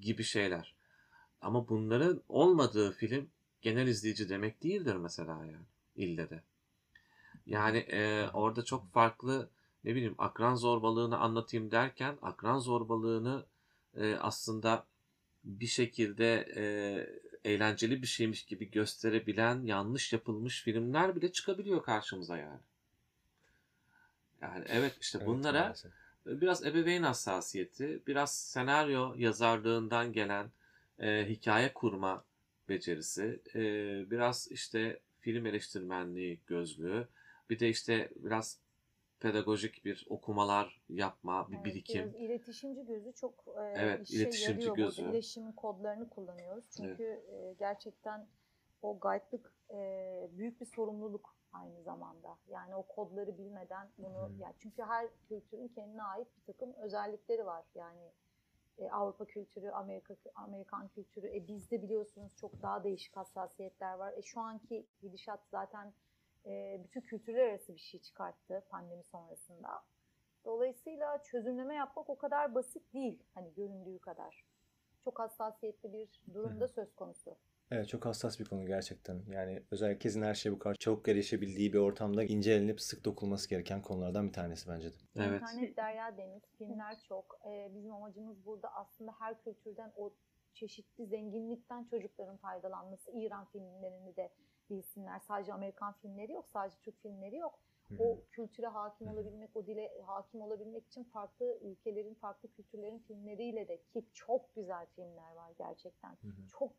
gibi 0.00 0.22
şeyler. 0.22 0.74
Ama 1.40 1.68
bunların 1.68 2.22
olmadığı 2.28 2.92
film 2.92 3.30
genel 3.62 3.86
izleyici 3.86 4.28
demek 4.28 4.62
değildir 4.62 4.96
mesela 4.96 5.44
yani 5.44 5.64
ille 5.96 6.30
de. 6.30 6.42
Yani 7.46 7.78
e, 7.78 8.28
orada 8.32 8.64
çok 8.64 8.92
farklı 8.92 9.48
ne 9.84 9.94
bileyim 9.94 10.14
akran 10.18 10.54
zorbalığını 10.54 11.18
anlatayım 11.18 11.70
derken 11.70 12.18
akran 12.22 12.58
zorbalığını 12.58 13.44
e, 13.96 14.14
aslında 14.14 14.86
bir 15.44 15.66
şekilde 15.66 16.48
e, 16.56 16.64
eğlenceli 17.50 18.02
bir 18.02 18.06
şeymiş 18.06 18.44
gibi 18.46 18.70
gösterebilen 18.70 19.62
yanlış 19.66 20.12
yapılmış 20.12 20.62
filmler 20.62 21.16
bile 21.16 21.32
çıkabiliyor 21.32 21.82
karşımıza 21.82 22.36
yani. 22.38 22.60
Yani 24.42 24.64
evet 24.68 24.96
işte 25.00 25.18
Evet, 25.18 25.28
bunlara 25.28 25.60
maalesef. 25.60 25.92
biraz 26.26 26.66
ebeveyn 26.66 27.02
hassasiyeti, 27.02 28.02
biraz 28.06 28.34
senaryo 28.38 29.14
yazarlığından 29.16 30.12
gelen 30.12 30.50
e, 30.98 31.26
hikaye 31.28 31.72
kurma 31.74 32.24
becerisi, 32.68 33.40
e, 33.54 33.60
biraz 34.10 34.48
işte 34.50 35.00
film 35.20 35.46
eleştirmenliği 35.46 36.40
gözlüğü, 36.46 37.08
bir 37.50 37.58
de 37.58 37.68
işte 37.68 38.10
biraz 38.16 38.58
pedagojik 39.20 39.84
bir 39.84 40.06
okumalar 40.10 40.82
yapma, 40.88 41.48
bir 41.50 41.54
Evet, 41.56 41.64
birikim. 41.64 42.02
Biraz 42.02 42.14
iletişimci 42.14 42.86
gözü 42.86 43.12
çok 43.12 43.44
e, 43.58 43.60
Evet, 43.76 44.08
işe 44.10 44.16
iletişimci 44.16 44.68
yarıyor. 44.68 44.76
gözü. 44.76 45.02
Burada 45.02 45.12
iletişim 45.16 45.52
kodlarını 45.52 46.08
kullanıyoruz. 46.08 46.64
Çünkü 46.76 47.04
e, 47.04 47.54
gerçekten 47.58 48.28
o 48.82 48.98
guide'lık 49.00 49.52
e, 49.70 50.28
büyük 50.32 50.60
bir 50.60 50.66
sorumluluk 50.66 51.36
aynı 51.52 51.82
zamanda. 51.82 52.38
Yani 52.48 52.74
o 52.74 52.82
kodları 52.82 53.38
bilmeden 53.38 53.88
bunu 53.98 54.28
Hı. 54.28 54.32
yani 54.42 54.54
çünkü 54.58 54.82
her 54.82 55.08
kültürün 55.28 55.68
kendine 55.68 56.02
ait 56.02 56.28
bir 56.36 56.52
takım 56.52 56.74
özellikleri 56.74 57.46
var. 57.46 57.64
Yani 57.74 58.12
e, 58.78 58.90
Avrupa 58.90 59.24
kültürü, 59.24 59.70
Amerika 59.70 60.16
Amerikan 60.34 60.88
kültürü. 60.88 61.36
E, 61.36 61.48
bizde 61.48 61.82
biliyorsunuz 61.82 62.36
çok 62.36 62.62
daha 62.62 62.84
değişik 62.84 63.16
hassasiyetler 63.16 63.94
var. 63.94 64.12
E, 64.16 64.22
şu 64.22 64.40
anki 64.40 64.86
gidişat 65.02 65.40
zaten 65.50 65.92
e, 66.46 66.80
bütün 66.84 67.00
kültürler 67.00 67.48
arası 67.48 67.74
bir 67.74 67.80
şey 67.80 68.00
çıkarttı 68.00 68.64
pandemi 68.70 69.04
sonrasında. 69.04 69.68
Dolayısıyla 70.44 71.22
çözümleme 71.22 71.74
yapmak 71.74 72.10
o 72.10 72.18
kadar 72.18 72.54
basit 72.54 72.94
değil 72.94 73.22
hani 73.34 73.54
göründüğü 73.54 73.98
kadar. 73.98 74.44
Çok 75.04 75.18
hassasiyetli 75.18 75.92
bir 75.92 76.22
durumda 76.34 76.68
söz 76.68 76.94
konusu. 76.94 77.36
Evet 77.70 77.88
çok 77.88 78.06
hassas 78.06 78.40
bir 78.40 78.44
konu 78.44 78.66
gerçekten. 78.66 79.22
Yani 79.28 79.62
özellikle 79.70 79.94
herkesin 79.94 80.22
her 80.22 80.34
şeye 80.34 80.50
bu 80.50 80.58
kadar 80.58 80.74
çabuk 80.74 81.08
erişebildiği 81.08 81.72
bir 81.72 81.78
ortamda 81.78 82.24
incelenip 82.24 82.80
sık 82.80 83.04
dokunulması 83.04 83.50
gereken 83.50 83.82
konulardan 83.82 84.28
bir 84.28 84.32
tanesi 84.32 84.68
bence 84.68 84.92
de. 84.92 84.96
Evet. 85.16 85.42
İnternet 85.42 85.76
derya 85.76 86.16
deniz, 86.16 86.42
filmler 86.58 86.98
çok. 87.08 87.40
Ee, 87.46 87.70
bizim 87.74 87.92
amacımız 87.92 88.46
burada 88.46 88.74
aslında 88.74 89.12
her 89.18 89.42
kültürden 89.42 89.92
o 89.96 90.12
çeşitli 90.54 91.06
zenginlikten 91.06 91.84
çocukların 91.84 92.36
faydalanması. 92.36 93.10
İran 93.10 93.44
filmlerini 93.44 94.16
de 94.16 94.32
bilsinler. 94.70 95.18
Sadece 95.18 95.52
Amerikan 95.52 95.92
filmleri 95.92 96.32
yok, 96.32 96.48
sadece 96.48 96.76
Türk 96.82 97.02
filmleri 97.02 97.36
yok. 97.36 97.58
O 98.00 98.18
kültüre 98.30 98.66
hakim 98.66 99.08
olabilmek, 99.08 99.56
o 99.56 99.66
dile 99.66 100.02
hakim 100.06 100.40
olabilmek 100.40 100.86
için 100.86 101.04
farklı 101.04 101.58
ülkelerin, 101.62 102.14
farklı 102.14 102.48
kültürlerin 102.52 102.98
filmleriyle 102.98 103.68
de 103.68 103.82
ki 103.82 104.04
çok 104.12 104.54
güzel 104.54 104.86
filmler 104.86 105.32
var 105.32 105.50
gerçekten. 105.58 106.16
Çok 106.48 106.72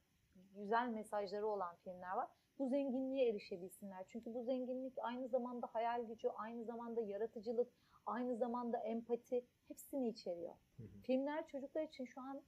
güzel 0.55 0.89
mesajları 0.89 1.47
olan 1.47 1.75
filmler 1.75 2.15
var. 2.15 2.27
Bu 2.59 2.69
zenginliğe 2.69 3.29
erişebilsinler. 3.29 4.05
Çünkü 4.07 4.33
bu 4.33 4.43
zenginlik 4.43 4.93
aynı 5.01 5.27
zamanda 5.27 5.67
hayal 5.67 6.03
gücü, 6.07 6.29
aynı 6.29 6.63
zamanda 6.65 7.01
yaratıcılık, 7.01 7.73
aynı 8.05 8.35
zamanda 8.35 8.77
empati 8.77 9.45
hepsini 9.67 10.07
içeriyor. 10.09 10.55
Filmler 11.03 11.47
çocuklar 11.47 11.83
için 11.83 12.05
şu 12.05 12.21
an 12.21 12.41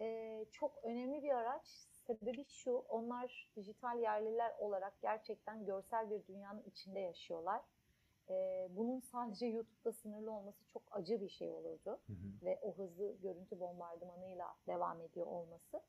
e, 0.00 0.44
çok 0.50 0.78
önemli 0.84 1.22
bir 1.22 1.30
araç. 1.30 1.88
Sebebi 2.06 2.44
şu, 2.48 2.72
onlar 2.72 3.50
dijital 3.56 3.98
yerliler 3.98 4.52
olarak 4.58 5.00
gerçekten 5.02 5.64
görsel 5.64 6.10
bir 6.10 6.26
dünyanın 6.26 6.62
içinde 6.62 7.00
yaşıyorlar. 7.00 7.62
E, 8.30 8.68
bunun 8.70 9.00
sadece 9.00 9.46
YouTube'da 9.46 9.92
sınırlı 9.92 10.30
olması 10.30 10.66
çok 10.66 10.82
acı 10.90 11.20
bir 11.20 11.28
şey 11.28 11.50
olurdu 11.50 12.00
Hı 12.06 12.12
hı. 12.12 12.44
ve 12.44 12.58
o 12.62 12.74
hızlı 12.74 13.12
görüntü 13.22 13.60
bombardımanıyla 13.60 14.56
devam 14.66 15.00
ediyor 15.00 15.26
olması 15.26 15.82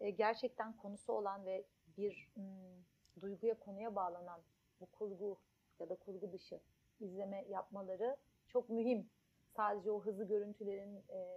e, 0.00 0.10
gerçekten 0.10 0.76
konusu 0.76 1.12
olan 1.12 1.46
ve 1.46 1.64
bir 1.96 2.28
hmm, 2.34 3.22
duyguya 3.22 3.54
konuya 3.54 3.96
bağlanan 3.96 4.40
bu 4.80 4.86
kurgu 4.86 5.38
ya 5.80 5.88
da 5.88 5.94
kurgu 5.94 6.32
dışı 6.32 6.60
izleme 7.00 7.44
yapmaları 7.48 8.16
çok 8.48 8.68
mühim. 8.68 9.10
Sadece 9.56 9.90
o 9.90 10.00
hızlı 10.00 10.24
görüntülerin 10.24 11.02
e, 11.10 11.28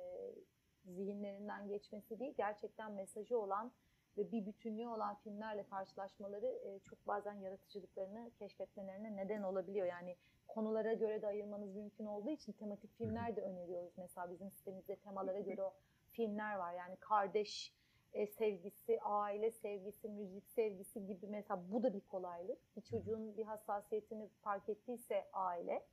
zihinlerinden 0.86 1.68
geçmesi 1.68 2.20
değil, 2.20 2.34
gerçekten 2.38 2.92
mesajı 2.92 3.40
olan 3.40 3.72
ve 4.18 4.32
bir 4.32 4.46
bütünlüğü 4.46 4.88
olan 4.88 5.16
filmlerle 5.16 5.64
karşılaşmaları 5.64 6.46
e, 6.46 6.80
çok 6.80 7.08
bazen 7.08 7.34
yaratıcılıklarını 7.34 8.32
keşfetmelerine 8.40 9.16
neden 9.16 9.44
olabiliyor. 9.44 9.88
Yani 9.88 10.16
konulara 10.48 10.94
göre 10.94 11.22
de 11.22 11.28
ayırmanız 11.28 11.76
mümkün 11.76 12.06
olduğu 12.06 12.30
için 12.30 12.52
tematik 12.52 12.98
filmler 12.98 13.36
de 13.36 13.42
öneriyoruz. 13.42 13.94
Mesela 13.98 14.32
bizim 14.32 14.52
sitemizde 14.52 14.96
temalara 14.96 15.40
göre 15.40 15.64
o 15.64 15.74
filmler 16.12 16.56
var. 16.56 16.74
Yani 16.74 16.96
kardeş 16.96 17.74
e, 18.14 18.28
sevgisi, 18.28 19.02
aile 19.02 19.52
sevgisi, 19.52 20.10
müzik 20.10 20.48
sevgisi 20.48 21.06
gibi 21.06 21.28
mesela 21.28 21.62
bu 21.72 21.84
da 21.84 21.94
bir 21.94 22.02
kolaylık. 22.02 22.58
Bir 22.78 22.82
çocuğun 22.82 23.38
bir 23.38 23.44
hassasiyetini 23.44 24.28
fark 24.28 24.70
ettiyse 24.70 25.26
aile 25.34 25.84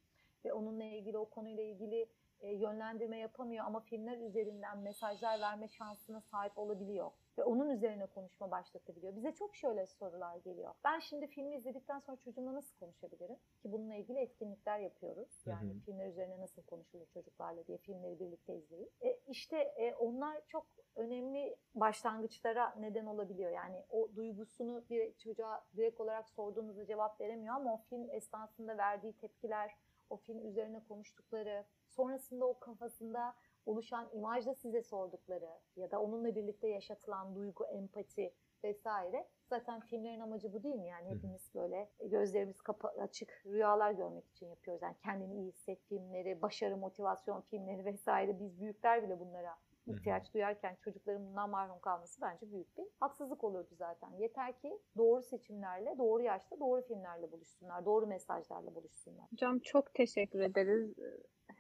ve 0.45 0.53
onunla 0.53 0.85
ilgili 0.85 1.19
o 1.19 1.25
konuyla 1.25 1.63
ilgili 1.63 2.07
e, 2.41 2.55
yönlendirme 2.55 3.19
yapamıyor 3.19 3.65
ama 3.65 3.81
filmler 3.81 4.19
üzerinden 4.19 4.79
mesajlar 4.79 5.41
verme 5.41 5.69
şansına 5.69 6.21
sahip 6.21 6.59
olabiliyor 6.59 7.11
ve 7.38 7.45
onun 7.45 7.71
üzerine 7.71 8.07
konuşma 8.07 8.51
başlatabiliyor. 8.51 9.16
Bize 9.16 9.33
çok 9.33 9.57
şöyle 9.57 9.87
sorular 9.87 10.37
geliyor. 10.37 10.75
Ben 10.85 10.99
şimdi 10.99 11.27
filmi 11.27 11.57
izledikten 11.57 11.99
sonra 11.99 12.16
çocuğumla 12.16 12.55
nasıl 12.55 12.77
konuşabilirim? 12.79 13.37
Ki 13.62 13.73
bununla 13.73 13.95
ilgili 13.95 14.19
etkinlikler 14.19 14.79
yapıyoruz. 14.79 15.43
Yani 15.47 15.71
Hı 15.71 15.75
hı. 15.75 15.81
filmler 15.81 16.07
üzerine 16.07 16.40
nasıl 16.40 16.62
konuşulur 16.62 17.07
çocuklarla 17.07 17.66
diye 17.66 17.79
filmleri 17.79 18.21
birlikte 18.21 18.57
izleyip. 18.57 18.93
E, 19.03 19.19
işte 19.29 19.57
e, 19.57 19.95
onlar 19.95 20.40
çok 20.47 20.66
önemli 20.97 21.57
başlangıçlara 21.75 22.75
neden 22.79 23.07
olabiliyor. 23.07 23.51
Yani 23.51 23.83
o 23.90 24.09
duygusunu 24.16 24.85
bir 24.90 25.14
çocuğa 25.14 25.64
direkt 25.77 26.01
olarak 26.01 26.29
sorduğunuzda 26.29 26.87
cevap 26.87 27.21
veremiyor 27.21 27.55
ama 27.55 27.75
o 27.75 27.77
film 27.77 28.11
esnasında 28.11 28.79
verdiği 28.79 29.12
tepkiler, 29.12 29.77
o 30.11 30.16
film 30.16 30.47
üzerine 30.47 30.81
konuştukları, 30.88 31.64
sonrasında 31.88 32.47
o 32.47 32.59
kafasında 32.59 33.35
oluşan 33.66 34.09
imajda 34.12 34.55
size 34.55 34.83
sordukları 34.83 35.51
ya 35.77 35.90
da 35.90 36.03
onunla 36.03 36.35
birlikte 36.35 36.68
yaşatılan 36.68 37.35
duygu, 37.35 37.66
empati 37.66 38.35
vesaire. 38.64 39.29
Zaten 39.49 39.81
filmlerin 39.81 40.20
amacı 40.20 40.53
bu 40.53 40.62
değil 40.62 40.75
mi? 40.75 40.87
Yani 40.87 41.09
hepimiz 41.09 41.55
böyle 41.55 41.90
gözlerimiz 42.01 42.61
kapa 42.61 42.88
açık 42.88 43.42
rüyalar 43.46 43.92
görmek 43.92 44.27
için 44.29 44.46
yapıyoruz. 44.46 44.83
Yani 44.83 44.96
kendini 45.05 45.35
iyi 45.35 45.53
hisset 45.53 45.83
filmleri, 45.88 46.42
başarı 46.42 46.77
motivasyon 46.77 47.40
filmleri 47.40 47.85
vesaire. 47.85 48.40
Biz 48.40 48.61
büyükler 48.61 49.03
bile 49.03 49.20
bunlara 49.20 49.57
ihtiyaç 49.87 50.35
duyarken 50.35 50.77
çocukların 50.85 51.27
bundan 51.27 51.51
mahrum 51.51 51.81
kalması 51.81 52.20
bence 52.20 52.53
büyük 52.53 52.79
bir 52.79 52.87
haksızlık 53.01 53.44
olurdu 53.44 53.75
zaten. 53.79 54.11
Yeter 54.18 54.59
ki 54.59 54.79
doğru 54.96 55.23
seçimlerle, 55.23 55.99
doğru 55.99 56.23
yaşta 56.23 56.61
doğru 56.61 56.83
filmlerle 56.83 57.33
buluşsunlar, 57.33 57.85
doğru 57.85 58.07
mesajlarla 58.07 58.75
buluşsunlar. 58.75 59.27
Hocam 59.33 59.59
çok 59.59 59.94
teşekkür 59.94 60.40
ederiz. 60.40 60.94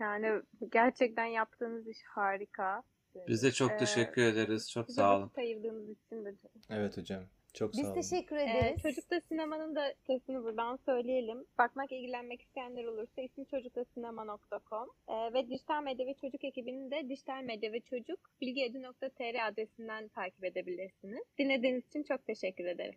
Yani 0.00 0.42
gerçekten 0.72 1.24
yaptığınız 1.24 1.88
iş 1.88 1.98
harika. 2.08 2.82
Biz 3.28 3.42
de 3.42 3.52
çok 3.52 3.70
Ee, 3.70 3.76
teşekkür 3.76 4.22
ederiz. 4.22 4.70
Çok 4.70 4.90
sağ 4.90 5.16
olun. 5.18 5.30
ayırdığınız 5.36 5.90
için 5.90 6.24
de 6.24 6.34
Evet 6.70 6.96
hocam. 6.96 7.22
Çok 7.54 7.74
sağ 7.74 7.82
Biz 7.82 7.86
olun. 7.88 7.94
teşekkür 7.94 8.36
Ee, 8.36 8.42
ederiz. 8.42 8.82
Çocukta 8.82 9.20
Sinema'nın 9.20 9.76
da 9.76 9.94
sitesini 10.00 10.42
buradan 10.42 10.76
söyleyelim. 10.76 11.46
Bakmak, 11.58 11.92
ilgilenmek 11.92 12.42
isteyenler 12.42 12.84
olursa 12.84 13.22
ismi 13.22 13.46
çocuktasinema.com 13.46 14.88
ee, 15.08 15.32
ve 15.34 15.48
Dijital 15.48 15.82
Medya 15.82 16.06
ve 16.06 16.14
Çocuk 16.14 16.44
ekibinin 16.44 16.90
de 16.90 17.08
Dijital 17.08 17.42
Medya 17.42 17.72
ve 17.72 17.80
Çocuk 17.80 18.18
bilgiedu.tr 18.40 19.48
adresinden 19.48 20.08
takip 20.08 20.44
edebilirsiniz. 20.44 21.22
Dinlediğiniz 21.38 21.86
için 21.86 22.02
çok 22.02 22.26
teşekkür 22.26 22.64
ederim. 22.64 22.94